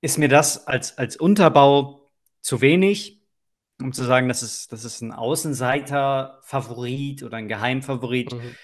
[0.00, 3.22] ist mir das als, als Unterbau zu wenig,
[3.80, 8.32] um zu sagen, das ist, das ist ein Außenseiter-Favorit oder ein Geheimfavorit.
[8.32, 8.56] Mhm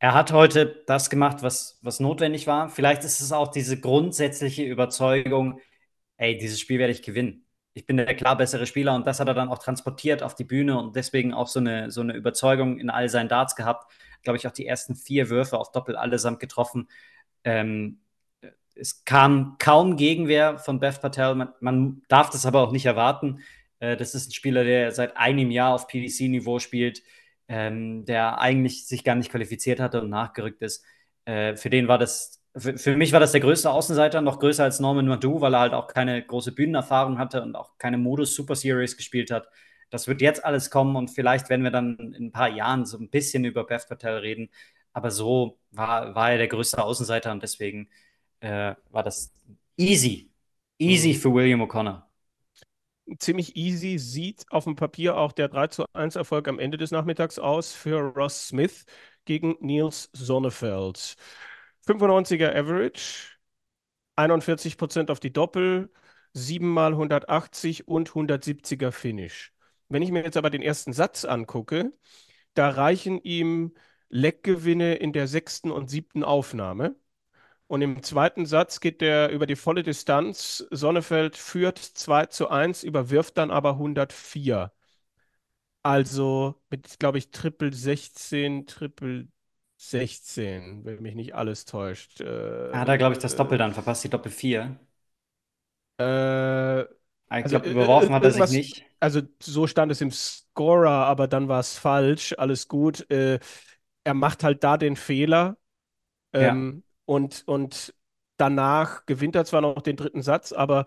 [0.00, 2.70] er hat heute das gemacht, was, was notwendig war.
[2.70, 5.60] Vielleicht ist es auch diese grundsätzliche Überzeugung,
[6.16, 7.44] ey, dieses Spiel werde ich gewinnen.
[7.74, 10.44] Ich bin der klar bessere Spieler und das hat er dann auch transportiert auf die
[10.44, 13.92] Bühne und deswegen auch so eine, so eine Überzeugung in all seinen Darts gehabt.
[14.22, 16.88] Glaube ich, auch die ersten vier Würfe auf Doppel allesamt getroffen.
[17.44, 18.00] Ähm,
[18.80, 21.34] es kam kaum Gegenwehr von Bev Patel.
[21.34, 23.40] Man, man darf das aber auch nicht erwarten.
[23.78, 27.02] Äh, das ist ein Spieler, der seit einem Jahr auf PDC-Niveau spielt
[27.50, 30.84] ähm, der eigentlich sich gar nicht qualifiziert hatte und nachgerückt ist.
[31.24, 34.62] Äh, für den war das, für, für, mich war das der größte Außenseiter, noch größer
[34.62, 38.36] als Norman Madu, weil er halt auch keine große Bühnenerfahrung hatte und auch keine Modus
[38.36, 39.48] Super Series gespielt hat.
[39.90, 42.96] Das wird jetzt alles kommen und vielleicht werden wir dann in ein paar Jahren so
[42.98, 44.50] ein bisschen über Beth Patel reden.
[44.92, 47.88] Aber so war, war er der größte Außenseiter und deswegen
[48.40, 49.32] äh, war das
[49.76, 50.30] easy.
[50.78, 51.14] Easy mhm.
[51.14, 52.02] für William O'Connor.
[53.18, 56.90] Ziemlich easy sieht auf dem Papier auch der 3 zu 1 Erfolg am Ende des
[56.90, 58.84] Nachmittags aus für Ross Smith
[59.24, 61.16] gegen Niels Sonnefeld.
[61.86, 63.38] 95er Average,
[64.16, 65.90] 41 Prozent auf die Doppel,
[66.34, 69.52] 7 mal 180 und 170er Finish.
[69.88, 71.92] Wenn ich mir jetzt aber den ersten Satz angucke,
[72.54, 73.74] da reichen ihm
[74.08, 76.96] Leckgewinne in der sechsten und siebten Aufnahme.
[77.70, 80.66] Und im zweiten Satz geht der über die volle Distanz.
[80.72, 84.72] Sonnefeld führt 2 zu 1, überwirft dann aber 104.
[85.84, 89.28] Also mit, glaube ich, Triple 16, Triple
[89.76, 92.20] 16, wenn mich nicht alles täuscht.
[92.20, 94.76] Äh, Hat er, glaube ich, das Doppel dann verpasst, die Doppel 4.
[96.00, 96.86] Äh, ich
[97.28, 98.84] also, glaube, überworfen hat er sich nicht.
[98.98, 102.34] Also so stand es im Scorer, aber dann war es falsch.
[102.36, 103.08] Alles gut.
[103.12, 103.38] Äh,
[104.02, 105.56] er macht halt da den Fehler.
[106.32, 106.89] Ähm, ja.
[107.10, 107.92] Und, und
[108.36, 110.84] danach gewinnt er zwar noch den dritten Satz, aber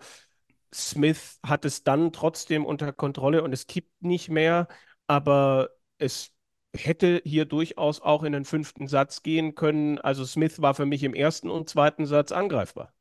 [0.72, 4.66] Smith hat es dann trotzdem unter Kontrolle und es kippt nicht mehr,
[5.06, 5.68] aber
[5.98, 6.32] es
[6.74, 9.98] hätte hier durchaus auch in den fünften Satz gehen können.
[9.98, 12.94] Also Smith war für mich im ersten und zweiten Satz angreifbar.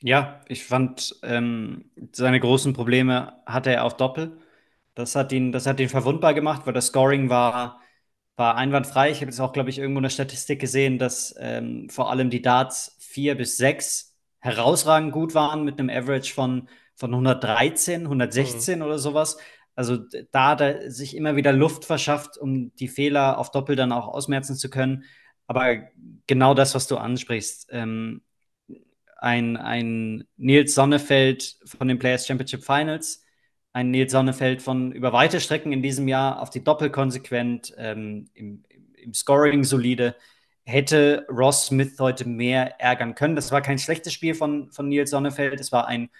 [0.00, 4.38] Ja, ich fand, ähm, seine großen Probleme hatte er auf Doppel.
[4.94, 7.81] Das hat ihn, das hat ihn verwundbar gemacht, weil das Scoring war,
[8.36, 9.10] war einwandfrei.
[9.10, 12.42] Ich habe jetzt auch, glaube ich, irgendwo eine Statistik gesehen, dass ähm, vor allem die
[12.42, 18.84] Darts 4 bis 6 herausragend gut waren mit einem Average von, von 113, 116 mhm.
[18.84, 19.38] oder sowas.
[19.74, 19.98] Also
[20.32, 24.08] da hat er sich immer wieder Luft verschafft, um die Fehler auf Doppel dann auch
[24.08, 25.04] ausmerzen zu können.
[25.46, 25.76] Aber
[26.26, 28.22] genau das, was du ansprichst, ähm,
[29.18, 33.21] ein, ein Nils Sonnefeld von den Players Championship Finals,
[33.72, 38.28] ein Nils Sonnefeld von über weite Strecken in diesem Jahr auf die Doppel konsequent, ähm,
[38.34, 38.64] im,
[38.96, 40.14] im Scoring solide,
[40.64, 43.36] hätte Ross Smith heute mehr ärgern können.
[43.36, 46.10] Das war kein schlechtes Spiel von, von Nils Sonnefeld, es war ein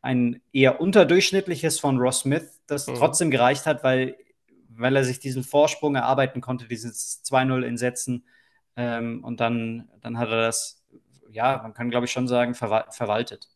[0.00, 2.94] ein eher unterdurchschnittliches von Ross Smith, das mhm.
[2.94, 4.16] trotzdem gereicht hat, weil,
[4.68, 8.24] weil er sich diesen Vorsprung erarbeiten konnte, dieses 2-0 in Sätzen.
[8.76, 10.84] Ähm, und dann, dann hat er das,
[11.30, 13.48] ja, man kann glaube ich schon sagen, verwal verwaltet.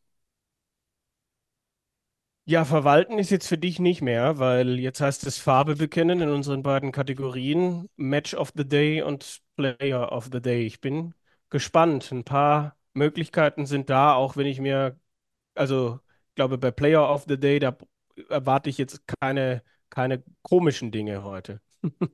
[2.44, 6.28] Ja, verwalten ist jetzt für dich nicht mehr, weil jetzt heißt es Farbe bekennen in
[6.28, 10.66] unseren beiden Kategorien Match of the Day und Player of the Day.
[10.66, 11.14] Ich bin
[11.50, 12.10] gespannt.
[12.10, 14.98] Ein paar Möglichkeiten sind da, auch wenn ich mir,
[15.54, 17.76] also ich glaube, bei Player of the Day, da
[18.28, 21.60] erwarte ich jetzt keine, keine komischen Dinge heute.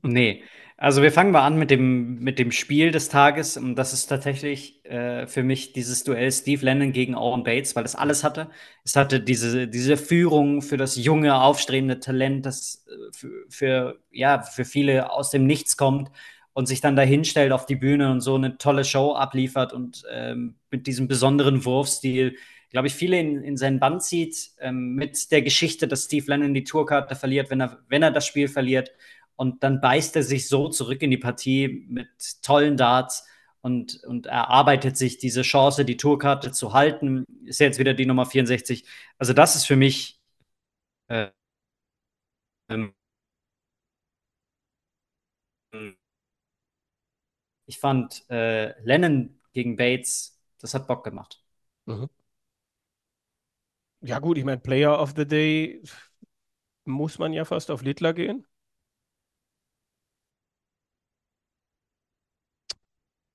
[0.02, 0.42] Nee,
[0.76, 3.56] also wir fangen mal an mit dem, mit dem Spiel des Tages.
[3.56, 7.84] Und das ist tatsächlich äh, für mich dieses Duell Steve Lennon gegen Owen Bates, weil
[7.84, 8.48] es alles hatte.
[8.84, 14.42] Es hatte diese, diese Führung für das junge, aufstrebende Talent, das äh, für, für, ja,
[14.42, 16.10] für viele aus dem Nichts kommt
[16.52, 20.56] und sich dann dahinstellt auf die Bühne und so eine tolle Show abliefert und ähm,
[20.70, 22.36] mit diesem besonderen Wurfstil
[22.70, 26.54] glaube ich, viele in, in seinen Band zieht, ähm, mit der Geschichte, dass Steve Lennon
[26.54, 28.92] die Tourkarte verliert, wenn er, wenn er das Spiel verliert.
[29.38, 32.08] Und dann beißt er sich so zurück in die Partie mit
[32.42, 33.26] tollen Darts
[33.62, 37.24] und, und erarbeitet sich diese Chance, die Tourkarte zu halten.
[37.46, 38.84] Ist jetzt wieder die Nummer 64.
[39.18, 40.20] Also, das ist für mich.
[41.08, 41.28] Äh,
[42.68, 42.94] ähm,
[47.66, 51.42] ich fand äh, Lennon gegen Bates, das hat Bock gemacht.
[51.86, 52.08] Mhm.
[54.00, 55.82] Ja, gut, ich meine, Player of the Day
[56.86, 58.47] muss man ja fast auf Littler gehen.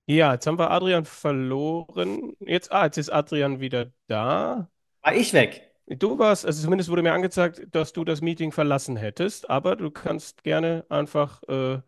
[0.06, 2.36] Ja, jetzt haben wir Adrian verloren.
[2.40, 4.70] Jetzt, ah, jetzt ist Adrian wieder da.
[5.02, 5.70] War ich weg?
[5.88, 9.92] Du warst, also zumindest wurde mir angezeigt, dass du das Meeting verlassen hättest, aber du
[9.92, 11.82] kannst gerne einfach äh,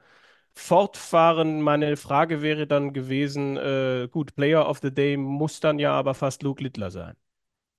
[0.53, 1.61] fortfahren.
[1.61, 6.13] Meine Frage wäre dann gewesen, äh, gut, Player of the Day muss dann ja aber
[6.13, 7.15] fast Luke Littler sein.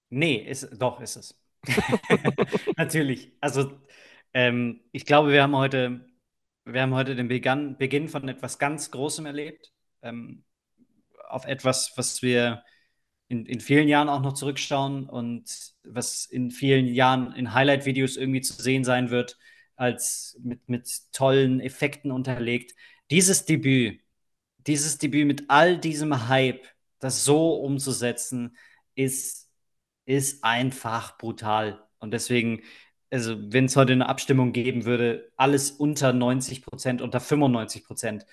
[0.09, 1.41] Nee, ist, doch, ist es.
[2.77, 3.33] Natürlich.
[3.41, 3.73] Also,
[4.33, 6.07] ähm, ich glaube, wir haben heute,
[6.65, 9.73] wir haben heute den Begann, Beginn von etwas ganz Großem erlebt.
[10.03, 10.45] Ähm,
[11.29, 12.63] auf etwas, was wir
[13.29, 18.41] in, in vielen Jahren auch noch zurückschauen und was in vielen Jahren in Highlight-Videos irgendwie
[18.41, 19.37] zu sehen sein wird,
[19.75, 22.75] als mit, mit tollen Effekten unterlegt.
[23.11, 24.01] Dieses Debüt,
[24.59, 26.65] dieses Debüt mit all diesem Hype,
[27.01, 28.57] das so umzusetzen,
[28.95, 29.47] ist
[30.07, 31.85] ist einfach brutal.
[31.99, 32.63] Und deswegen,
[33.11, 38.27] also wenn es heute eine Abstimmung geben würde, alles unter 90 Prozent, unter 95 Prozent,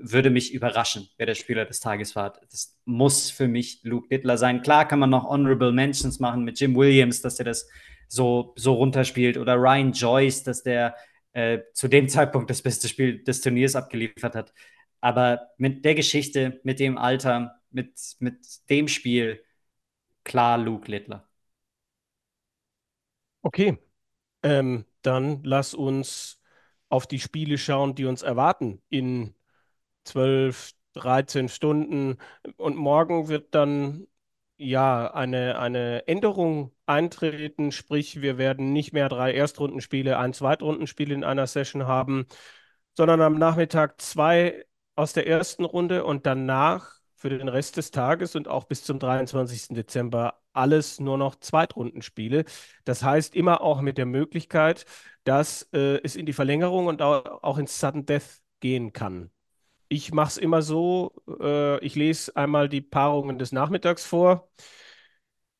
[0.00, 2.32] würde mich überraschen, wer der Spieler des Tages war.
[2.50, 4.62] Das muss für mich Luke Littler sein.
[4.62, 7.68] Klar kann man noch Honorable Mentions machen mit Jim Williams, dass er das
[8.08, 10.94] so, so runterspielt oder Ryan Joyce, dass der
[11.32, 14.52] äh, zu dem Zeitpunkt das beste Spiel des Turniers abgeliefert hat.
[15.00, 19.44] Aber mit der Geschichte, mit dem Alter, mit, mit dem Spiel,
[20.24, 21.28] klar Luke Littler.
[23.42, 23.76] Okay,
[24.42, 26.40] ähm, dann lass uns
[26.88, 29.34] auf die Spiele schauen, die uns erwarten in
[30.04, 32.18] 12, 13 Stunden.
[32.56, 34.06] Und morgen wird dann
[34.56, 41.24] ja eine, eine Änderung eintreten, sprich, wir werden nicht mehr drei Erstrundenspiele, ein Zweitrundenspiel in
[41.24, 42.26] einer Session haben,
[42.96, 44.64] sondern am Nachmittag zwei
[44.96, 48.98] aus der ersten Runde und danach für den Rest des Tages und auch bis zum
[48.98, 49.68] 23.
[49.74, 52.44] Dezember alles nur noch Zweitrundenspiele.
[52.84, 54.84] Das heißt immer auch mit der Möglichkeit,
[55.24, 59.30] dass äh, es in die Verlängerung und auch, auch ins Sudden Death gehen kann.
[59.94, 64.48] Ich mache es immer so, äh, ich lese einmal die Paarungen des Nachmittags vor,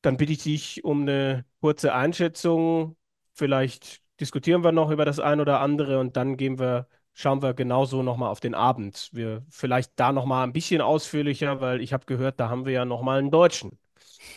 [0.01, 2.97] dann bitte ich dich um eine kurze Einschätzung.
[3.33, 7.53] Vielleicht diskutieren wir noch über das ein oder andere und dann gehen wir, schauen wir
[7.53, 9.09] genauso nochmal auf den Abend.
[9.13, 12.83] Wir vielleicht da nochmal ein bisschen ausführlicher, weil ich habe gehört, da haben wir ja
[12.85, 13.79] nochmal einen Deutschen.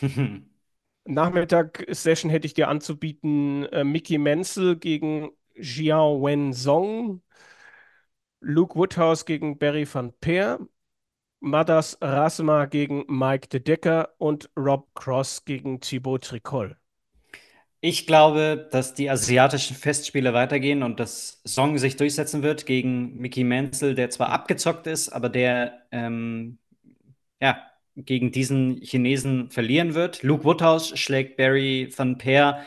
[1.05, 7.21] Nachmittag-Session hätte ich dir anzubieten, äh, Mickey Menzel gegen Jiao Wenzong,
[8.41, 10.59] Luke Woodhouse gegen Barry van Peer,
[11.39, 16.77] Madas Rasma gegen Mike de Decker und Rob Cross gegen Thibaut Tricol.
[17.81, 23.45] Ich glaube, dass die asiatischen Festspiele weitergehen und dass Song sich durchsetzen wird gegen Mickey
[23.45, 26.57] Menzel, der zwar abgezockt ist, aber der ähm,
[27.41, 27.61] ja,
[27.95, 30.23] gegen diesen Chinesen verlieren wird.
[30.23, 32.65] Luke Woodhouse schlägt Barry van Peer,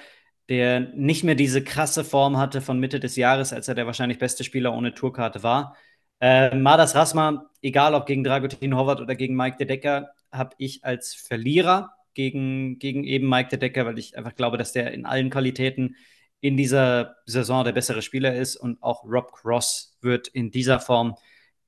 [0.48, 4.18] der nicht mehr diese krasse Form hatte von Mitte des Jahres, als er der wahrscheinlich
[4.18, 5.76] beste Spieler ohne Tourkarte war.
[6.20, 10.84] Äh, Madas Rasma, egal ob gegen Dragutin Howard oder gegen Mike de Decker, habe ich
[10.84, 15.06] als Verlierer gegen, gegen eben Mike de Decker, weil ich einfach glaube, dass der in
[15.06, 15.96] allen Qualitäten
[16.40, 21.14] in dieser Saison der bessere Spieler ist und auch Rob Cross wird in dieser Form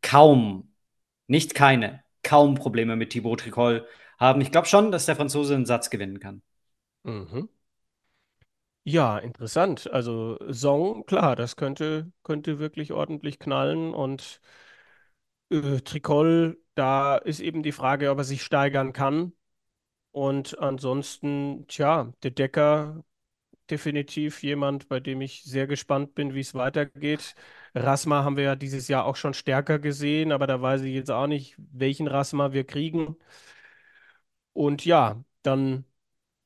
[0.03, 0.73] kaum,
[1.29, 3.87] nicht keine, kaum Probleme mit Thibaut Tricol
[4.19, 4.41] haben.
[4.41, 6.43] Ich glaube schon, dass der Franzose einen Satz gewinnen kann.
[7.05, 7.49] Mhm.
[8.87, 9.91] Ja, interessant.
[9.91, 13.95] Also Song, klar, das könnte, könnte wirklich ordentlich knallen.
[13.95, 14.41] Und
[15.51, 19.33] äh, Tricol, da ist eben die Frage, ob er sich steigern kann.
[20.13, 23.05] Und ansonsten, tja, der Decker
[23.71, 27.35] definitiv jemand, bei dem ich sehr gespannt bin, wie es weitergeht.
[27.75, 31.11] Rasma haben wir ja dieses Jahr auch schon stärker gesehen, aber da weiß ich jetzt
[31.11, 33.17] auch nicht, welchen Rasma wir kriegen.
[34.53, 35.85] Und ja, dann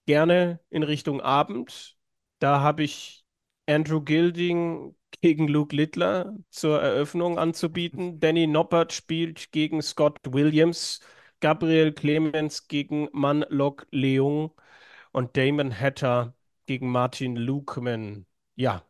[0.07, 1.98] gerne in Richtung Abend.
[2.39, 3.25] Da habe ich
[3.67, 8.21] Andrew Gilding gegen Luke Littler zur Eröffnung anzubieten.
[8.21, 11.01] Danny Noppert spielt gegen Scott Williams.
[11.41, 14.53] Gabriel Clemens gegen Man Lok Leung
[15.13, 16.35] und Damon Hatter
[16.67, 18.27] gegen Martin Lukeman.
[18.57, 18.83] Ja.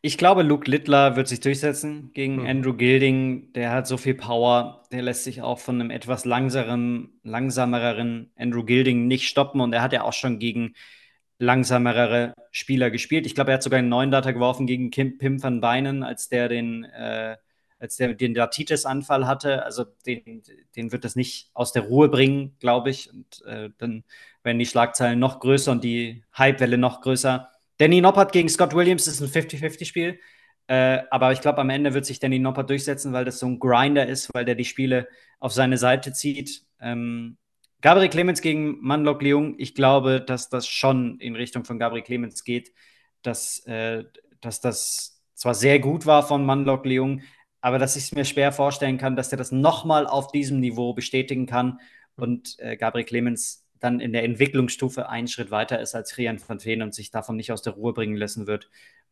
[0.00, 2.46] Ich glaube, Luke Littler wird sich durchsetzen gegen mhm.
[2.46, 3.52] Andrew Gilding.
[3.52, 4.84] Der hat so viel Power.
[4.92, 9.60] Der lässt sich auch von einem etwas langsameren, langsameren Andrew Gilding nicht stoppen.
[9.60, 10.74] Und er hat ja auch schon gegen
[11.38, 13.26] langsamere Spieler gespielt.
[13.26, 16.28] Ich glaube, er hat sogar einen neuen Data geworfen gegen Kim, Pim van Beinen, als
[16.28, 17.36] der den, äh,
[17.78, 19.64] als der den Datitis-Anfall hatte.
[19.64, 20.42] Also den,
[20.76, 23.12] den wird das nicht aus der Ruhe bringen, glaube ich.
[23.12, 24.04] Und äh, dann
[24.42, 27.50] werden die Schlagzeilen noch größer und die Hypewelle noch größer.
[27.78, 30.18] Danny Noppert gegen Scott Williams ist ein 50-50-Spiel.
[30.66, 33.58] Äh, aber ich glaube, am Ende wird sich Danny Noppert durchsetzen, weil das so ein
[33.58, 35.08] Grinder ist, weil der die Spiele
[35.40, 36.64] auf seine Seite zieht.
[36.80, 37.38] Ähm,
[37.80, 42.42] Gabriel Clemens gegen Manlok Leung, ich glaube, dass das schon in Richtung von Gabriel Clemens
[42.42, 42.72] geht,
[43.22, 44.04] dass, äh,
[44.40, 47.22] dass das zwar sehr gut war von Manlok Leung,
[47.60, 50.92] aber dass ich es mir schwer vorstellen kann, dass er das nochmal auf diesem Niveau
[50.92, 51.78] bestätigen kann
[52.16, 56.64] und äh, Gabriel Clemens dann in der Entwicklungsstufe einen Schritt weiter ist als Rian van
[56.64, 58.68] Veen und sich davon nicht aus der Ruhe bringen lassen wird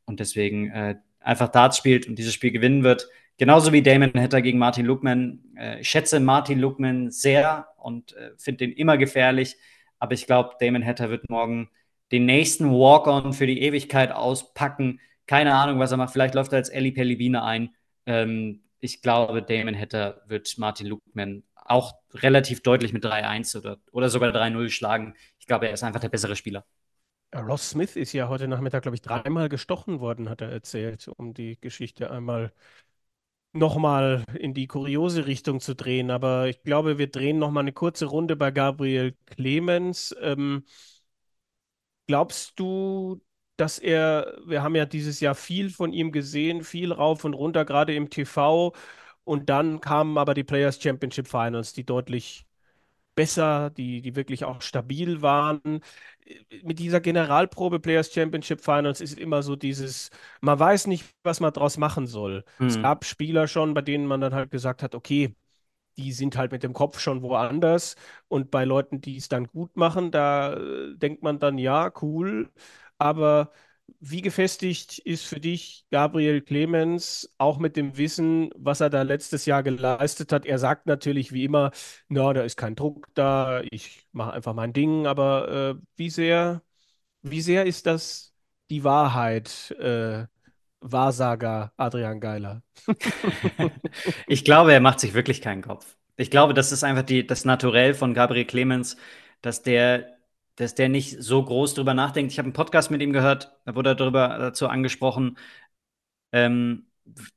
[0.07, 3.09] und deswegen äh, einfach Darts spielt und dieses Spiel gewinnen wird.
[3.39, 5.41] Genauso wie Damon Hatter gegen Martin Lukman.
[5.59, 9.57] Äh, ich schätze Martin Lukman sehr und äh, finde ihn immer gefährlich,
[9.99, 11.69] aber ich glaube, Damon Hatter wird morgen
[12.13, 15.01] den nächsten Walk-On für die Ewigkeit auspacken.
[15.27, 16.13] Keine Ahnung, was er macht.
[16.13, 17.75] Vielleicht läuft er als Ellie Pelibine ein.
[18.07, 24.09] Ähm, ich glaube, Damon Hatter wird Martin Lukman auch relativ deutlich mit 3-1 oder, oder
[24.09, 25.15] sogar 3-0 schlagen.
[25.41, 26.65] Ich glaube, er ist einfach der bessere Spieler.
[27.35, 31.35] Ross Smith ist ja heute Nachmittag, glaube ich, dreimal gestochen worden, hat er erzählt, um
[31.35, 32.53] die Geschichte einmal
[33.53, 36.11] nochmal in die kuriose Richtung zu drehen.
[36.11, 40.15] Aber ich glaube, wir drehen nochmal eine kurze Runde bei Gabriel Clemens.
[40.21, 40.65] Ähm,
[42.07, 43.21] glaubst du,
[43.57, 47.65] dass er, wir haben ja dieses Jahr viel von ihm gesehen, viel rauf und runter,
[47.65, 48.75] gerade im TV.
[49.25, 52.46] Und dann kamen aber die Players Championship Finals, die deutlich
[53.17, 55.81] besser, die, die wirklich auch stabil waren.
[56.63, 60.11] Mit dieser Generalprobe Players Championship Finals ist immer so dieses,
[60.41, 62.45] man weiß nicht, was man draus machen soll.
[62.59, 62.69] Mhm.
[62.69, 65.35] Es gab Spieler schon, bei denen man dann halt gesagt hat, okay,
[65.99, 67.97] die sind halt mit dem Kopf schon woanders.
[68.29, 72.51] Und bei Leuten, die es dann gut machen, da äh, denkt man dann, ja, cool.
[72.99, 73.53] Aber
[74.01, 79.47] wie gefestigt ist für dich Gabriel Clemens, auch mit dem Wissen, was er da letztes
[79.47, 80.47] Jahr geleistet hat?
[80.47, 81.71] Er sagt natürlich wie immer,
[82.09, 86.63] na, da ist kein Druck da, ich mache einfach mein Ding, aber äh, wie sehr,
[87.23, 88.35] wie sehr ist das
[88.71, 90.27] die Wahrheit, äh,
[90.81, 92.63] Wahrsager Adrian Geiler?
[94.27, 95.97] ich glaube, er macht sich wirklich keinen Kopf.
[96.17, 98.97] Ich glaube, das ist einfach die, das Naturell von Gabriel Clemens,
[99.43, 100.16] dass der
[100.57, 102.33] dass der nicht so groß drüber nachdenkt.
[102.33, 105.39] Ich habe einen Podcast mit ihm gehört, da wurde er darüber dazu angesprochen,
[106.33, 106.87] ähm,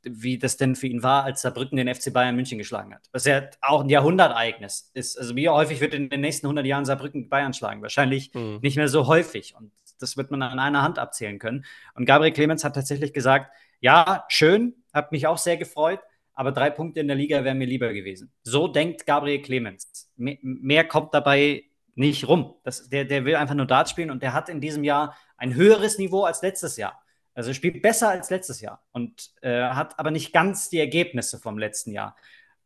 [0.02, 3.08] wie das denn für ihn war, als Saarbrücken den FC Bayern München geschlagen hat.
[3.12, 5.18] Was ja auch ein Jahrhundertereignis ist.
[5.18, 7.82] Also wie häufig wird in den nächsten 100 Jahren Saarbrücken Bayern schlagen?
[7.82, 8.60] Wahrscheinlich mhm.
[8.62, 9.54] nicht mehr so häufig.
[9.56, 11.66] Und das wird man an einer Hand abzählen können.
[11.94, 16.00] Und Gabriel Clemens hat tatsächlich gesagt, ja, schön, hat mich auch sehr gefreut,
[16.34, 18.32] aber drei Punkte in der Liga wären mir lieber gewesen.
[18.44, 20.10] So denkt Gabriel Clemens.
[20.16, 21.69] Mehr kommt dabei
[22.00, 22.56] nicht rum.
[22.64, 25.54] Das, der, der will einfach nur Dart spielen und der hat in diesem Jahr ein
[25.54, 27.02] höheres Niveau als letztes Jahr.
[27.34, 31.58] Also spielt besser als letztes Jahr und äh, hat aber nicht ganz die Ergebnisse vom
[31.58, 32.16] letzten Jahr.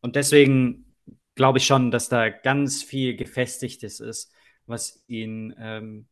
[0.01, 0.95] Und deswegen
[1.35, 4.31] glaube ich schon, dass da ganz viel Gefestigtes ist,
[4.65, 6.07] was ihn ähm,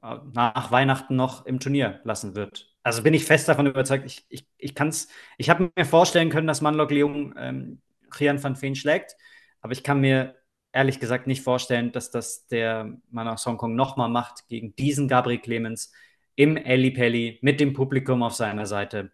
[0.00, 2.74] nach Weihnachten noch im Turnier lassen wird.
[2.82, 5.08] Also bin ich fest davon überzeugt, ich, ich, ich kann es,
[5.38, 7.80] ich habe mir vorstellen können, dass Manlok Leung ähm,
[8.18, 9.16] Rian van Veen schlägt,
[9.60, 10.36] aber ich kann mir
[10.76, 15.40] ehrlich gesagt nicht vorstellen, dass das der Mann aus Hongkong nochmal macht gegen diesen Gabriel
[15.40, 15.92] Clemens
[16.34, 19.10] im Eli Pelli mit dem Publikum auf seiner Seite.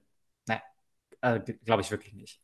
[0.47, 0.61] Naja,
[1.21, 2.41] äh, glaube ich wirklich nicht.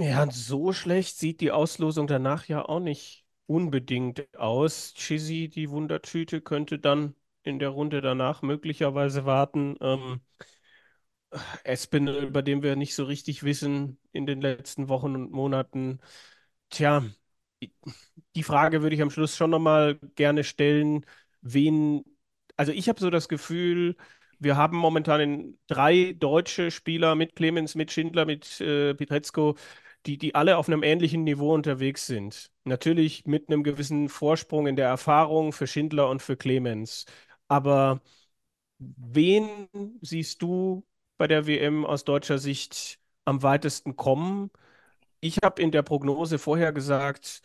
[0.00, 4.94] Ja, so schlecht sieht die Auslosung danach ja auch nicht unbedingt aus.
[4.94, 9.76] Chizzy, die Wundertüte, könnte dann in der Runde danach möglicherweise warten.
[9.80, 10.20] Ähm,
[11.64, 16.00] Espinel, über den wir nicht so richtig wissen in den letzten Wochen und Monaten.
[16.70, 17.04] Tja,
[18.34, 21.04] die Frage würde ich am Schluss schon nochmal gerne stellen,
[21.42, 22.04] wen,
[22.56, 23.96] also ich habe so das Gefühl,
[24.38, 29.56] wir haben momentan drei deutsche Spieler mit Clemens, mit Schindler, mit äh, Pietrezko,
[30.06, 32.50] die, die alle auf einem ähnlichen Niveau unterwegs sind.
[32.64, 37.04] Natürlich mit einem gewissen Vorsprung in der Erfahrung für Schindler und für Clemens.
[37.48, 38.00] Aber
[38.78, 39.48] wen
[40.02, 40.86] siehst du
[41.18, 44.50] bei der WM aus deutscher Sicht am weitesten kommen?
[45.20, 47.42] Ich habe in der Prognose vorher gesagt,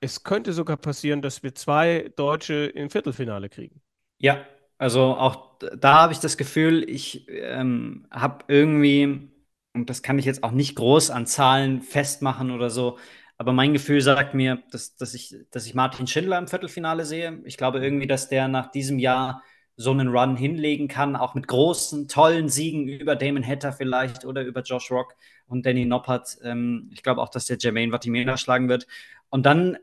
[0.00, 3.80] es könnte sogar passieren, dass wir zwei Deutsche im Viertelfinale kriegen.
[4.18, 4.44] Ja,
[4.78, 9.30] also auch da habe ich das Gefühl, ich ähm, habe irgendwie,
[9.74, 12.98] und das kann ich jetzt auch nicht groß an Zahlen festmachen oder so,
[13.38, 17.40] aber mein Gefühl sagt mir, dass, dass, ich, dass ich Martin Schindler im Viertelfinale sehe.
[17.44, 19.42] Ich glaube irgendwie, dass der nach diesem Jahr
[19.76, 24.42] so einen Run hinlegen kann, auch mit großen, tollen Siegen über Damon Hatter vielleicht oder
[24.42, 25.14] über Josh Rock
[25.46, 26.38] und Danny Noppert.
[26.42, 28.86] Ähm, ich glaube auch, dass der Jermaine Vatimena schlagen wird.
[29.30, 29.78] Und dann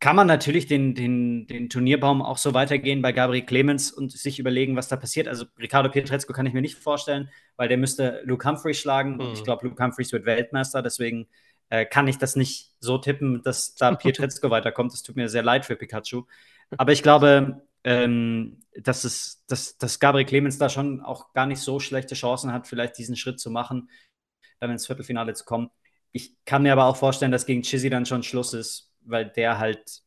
[0.00, 4.38] kann man natürlich den, den, den Turnierbaum auch so weitergehen bei Gabriel Clemens und sich
[4.38, 5.28] überlegen, was da passiert.
[5.28, 9.20] Also Ricardo Pietrezco kann ich mir nicht vorstellen, weil der müsste Luke Humphreys schlagen mhm.
[9.20, 11.28] und ich glaube, Luke Humphreys wird Weltmeister, deswegen
[11.68, 14.92] äh, kann ich das nicht so tippen, dass da Pietrezco weiterkommt.
[14.92, 16.24] Das tut mir sehr leid für Pikachu.
[16.78, 21.60] Aber ich glaube, ähm, dass, es, dass, dass Gabriel Clemens da schon auch gar nicht
[21.60, 23.90] so schlechte Chancen hat, vielleicht diesen Schritt zu machen,
[24.58, 25.70] dann ins Viertelfinale zu kommen.
[26.12, 29.58] Ich kann mir aber auch vorstellen, dass gegen Chizzy dann schon Schluss ist weil der
[29.58, 30.02] halt,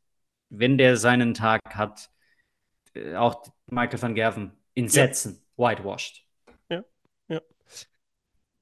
[0.49, 2.09] wenn der seinen Tag hat,
[2.93, 5.69] äh, auch Michael van Gerven in Sätzen ja.
[5.69, 6.25] whitewashed.
[6.69, 6.83] Ja,
[7.27, 7.41] ja.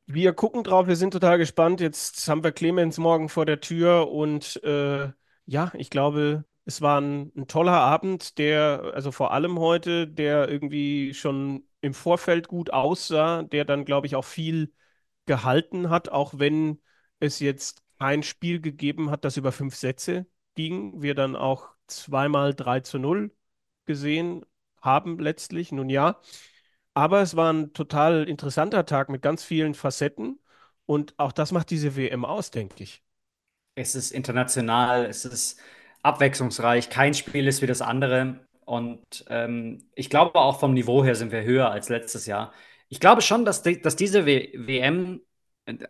[0.06, 1.80] Wir gucken drauf, wir sind total gespannt.
[1.80, 5.12] Jetzt haben wir Clemens morgen vor der Tür und äh,
[5.46, 10.50] ja, ich glaube, es war ein, ein, toller Abend, der, also vor allem heute, der
[10.50, 14.74] irgendwie schon im Vorfeld gut aussah, der dann, glaube ich, auch viel
[15.26, 16.82] gehalten hat, auch wenn
[17.20, 22.54] es jetzt ein Spiel gegeben hat, das über fünf Sätze ging, wir dann auch zweimal
[22.54, 23.36] 3 zu 0
[23.86, 24.46] gesehen
[24.82, 25.72] haben letztlich.
[25.72, 26.20] Nun ja,
[26.94, 30.40] aber es war ein total interessanter Tag mit ganz vielen Facetten
[30.86, 33.04] und auch das macht diese WM aus, denke ich.
[33.76, 35.60] Es ist international, es ist
[36.04, 41.16] abwechslungsreich, kein Spiel ist wie das andere und ähm, ich glaube auch vom Niveau her
[41.16, 42.54] sind wir höher als letztes Jahr.
[42.90, 45.22] Ich glaube schon, dass, die, dass diese w WM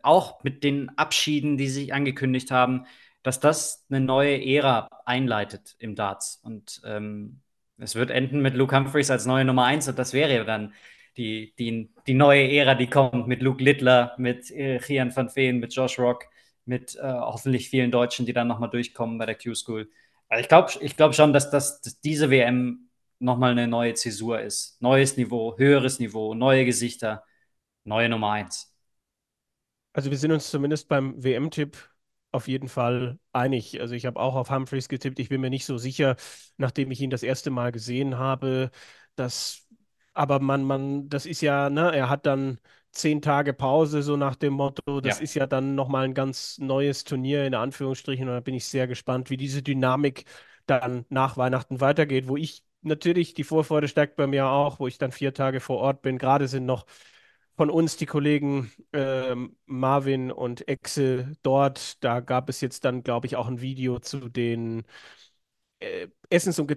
[0.04, 2.86] auch mit den Abschieden, die sich angekündigt haben,
[3.24, 6.40] dass das eine neue Ära einleitet im Darts.
[6.44, 7.42] Und ähm,
[7.78, 10.74] es wird enden mit Luke Humphreys als neue Nummer 1 und das wäre dann
[11.18, 15.60] die, die, die neue Ära, die kommt mit Luke Littler, mit äh, Chian van Veen,
[15.60, 16.26] mit Josh Rock,
[16.66, 19.90] mit äh, hoffentlich vielen Deutschen, die dann nochmal durchkommen bei der Q-School.
[20.32, 24.40] Also ich glaube ich glaub schon, dass, das, dass diese WM nochmal eine neue Zäsur
[24.40, 24.82] ist.
[24.82, 27.26] Neues Niveau, höheres Niveau, neue Gesichter,
[27.84, 28.74] neue Nummer eins.
[29.94, 31.78] Also wir sind uns zumindest beim WM-Tipp
[32.32, 33.82] auf jeden Fall einig.
[33.82, 35.20] Also ich habe auch auf Humphreys getippt.
[35.20, 36.16] Ich bin mir nicht so sicher,
[36.58, 38.72] nachdem ich ihn das erste Mal gesehen habe,
[39.16, 39.68] dass,
[40.14, 42.60] aber man, man, das ist ja, ne, er hat dann
[42.92, 45.02] zehn Tage Pause, so nach dem Motto.
[45.02, 45.24] Das Ja.
[45.24, 48.28] ist ja dann nochmal ein ganz neues Turnier in Anführungsstrichen.
[48.28, 50.26] Und da bin ich sehr gespannt, wie diese Dynamik
[50.66, 54.98] dann nach Weihnachten weitergeht, wo ich natürlich, die Vorfreude steigt bei mir auch, wo ich
[54.98, 56.18] dann vier Tage vor Ort bin.
[56.18, 56.86] Gerade sind noch
[57.58, 62.04] von uns die Kollegen ähm, Marvin und Exe dort.
[62.04, 64.84] Da gab es jetzt dann, glaube ich, auch ein Video zu den
[65.80, 66.68] äh, Essens- und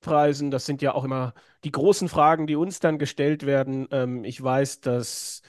[0.00, 0.50] Getränkepreisen.
[0.50, 1.34] Das sind ja auch immer
[1.64, 3.88] die großen Fragen, die uns dann gestellt werden.
[3.90, 5.42] Ähm, ich weiß, dass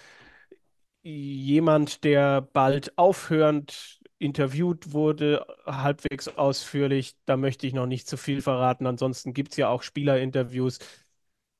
[1.02, 7.16] jemand, der bald aufhörend interviewt wurde, halbwegs ausführlich.
[7.26, 8.86] Da möchte ich noch nicht zu viel verraten.
[8.86, 10.80] Ansonsten gibt es ja auch Spielerinterviews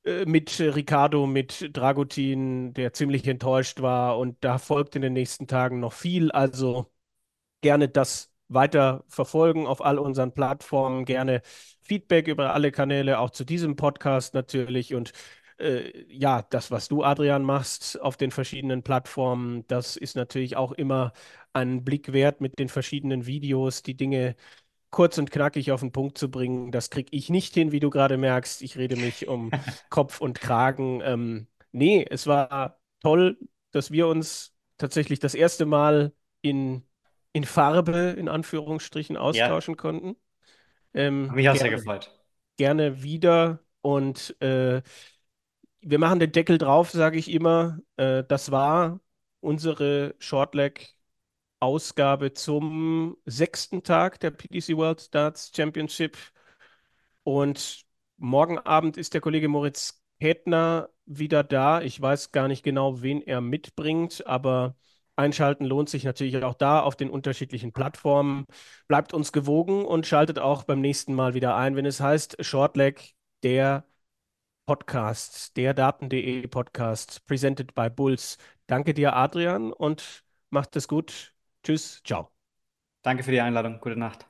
[0.04, 4.18] äh, mit Ricardo, mit Dragutin, der ziemlich enttäuscht war.
[4.18, 6.30] Und da folgt in den nächsten Tagen noch viel.
[6.32, 6.92] Also
[7.62, 11.04] gerne das weiter verfolgen auf all unseren Plattformen.
[11.04, 11.42] Gerne
[11.82, 14.94] Feedback über alle Kanäle, auch zu diesem Podcast natürlich.
[14.94, 15.12] Und
[15.58, 20.72] äh, ja, das, was du, Adrian, machst auf den verschiedenen Plattformen, das ist natürlich auch
[20.72, 21.12] immer
[21.52, 24.36] einen Blick wert mit den verschiedenen Videos, die Dinge
[24.90, 26.72] kurz und knackig auf den Punkt zu bringen.
[26.72, 28.62] Das kriege ich nicht hin, wie du gerade merkst.
[28.62, 29.50] Ich rede mich um
[29.90, 31.00] Kopf und Kragen.
[31.04, 33.38] Ähm, nee, es war toll,
[33.70, 36.82] dass wir uns tatsächlich das erste Mal in,
[37.32, 40.16] in Farbe, in Anführungsstrichen, austauschen konnten.
[40.94, 42.10] Ähm, Hab mich auch sehr gerne, gefreut.
[42.56, 43.60] gerne wieder.
[43.82, 44.82] Und äh,
[45.80, 47.78] wir machen den Deckel drauf, sage ich immer.
[47.96, 49.00] Äh, das war
[49.40, 50.94] unsere Shortleg
[51.60, 56.16] Ausgabe zum sechsten Tag der PDC World Darts Championship.
[57.22, 57.84] Und
[58.16, 61.80] morgen Abend ist der Kollege Moritz Kätner wieder da.
[61.82, 64.76] Ich weiß gar nicht genau, wen er mitbringt, aber
[65.20, 68.46] einschalten lohnt sich natürlich auch da auf den unterschiedlichen Plattformen.
[68.88, 73.14] Bleibt uns gewogen und schaltet auch beim nächsten Mal wieder ein, wenn es heißt Shortleg,
[73.42, 73.84] der
[74.66, 78.38] Podcast, der Daten.de Podcast, presented by Bulls.
[78.66, 81.34] Danke dir, Adrian, und macht es gut.
[81.64, 82.30] Tschüss, ciao.
[83.02, 83.78] Danke für die Einladung.
[83.80, 84.29] Gute Nacht.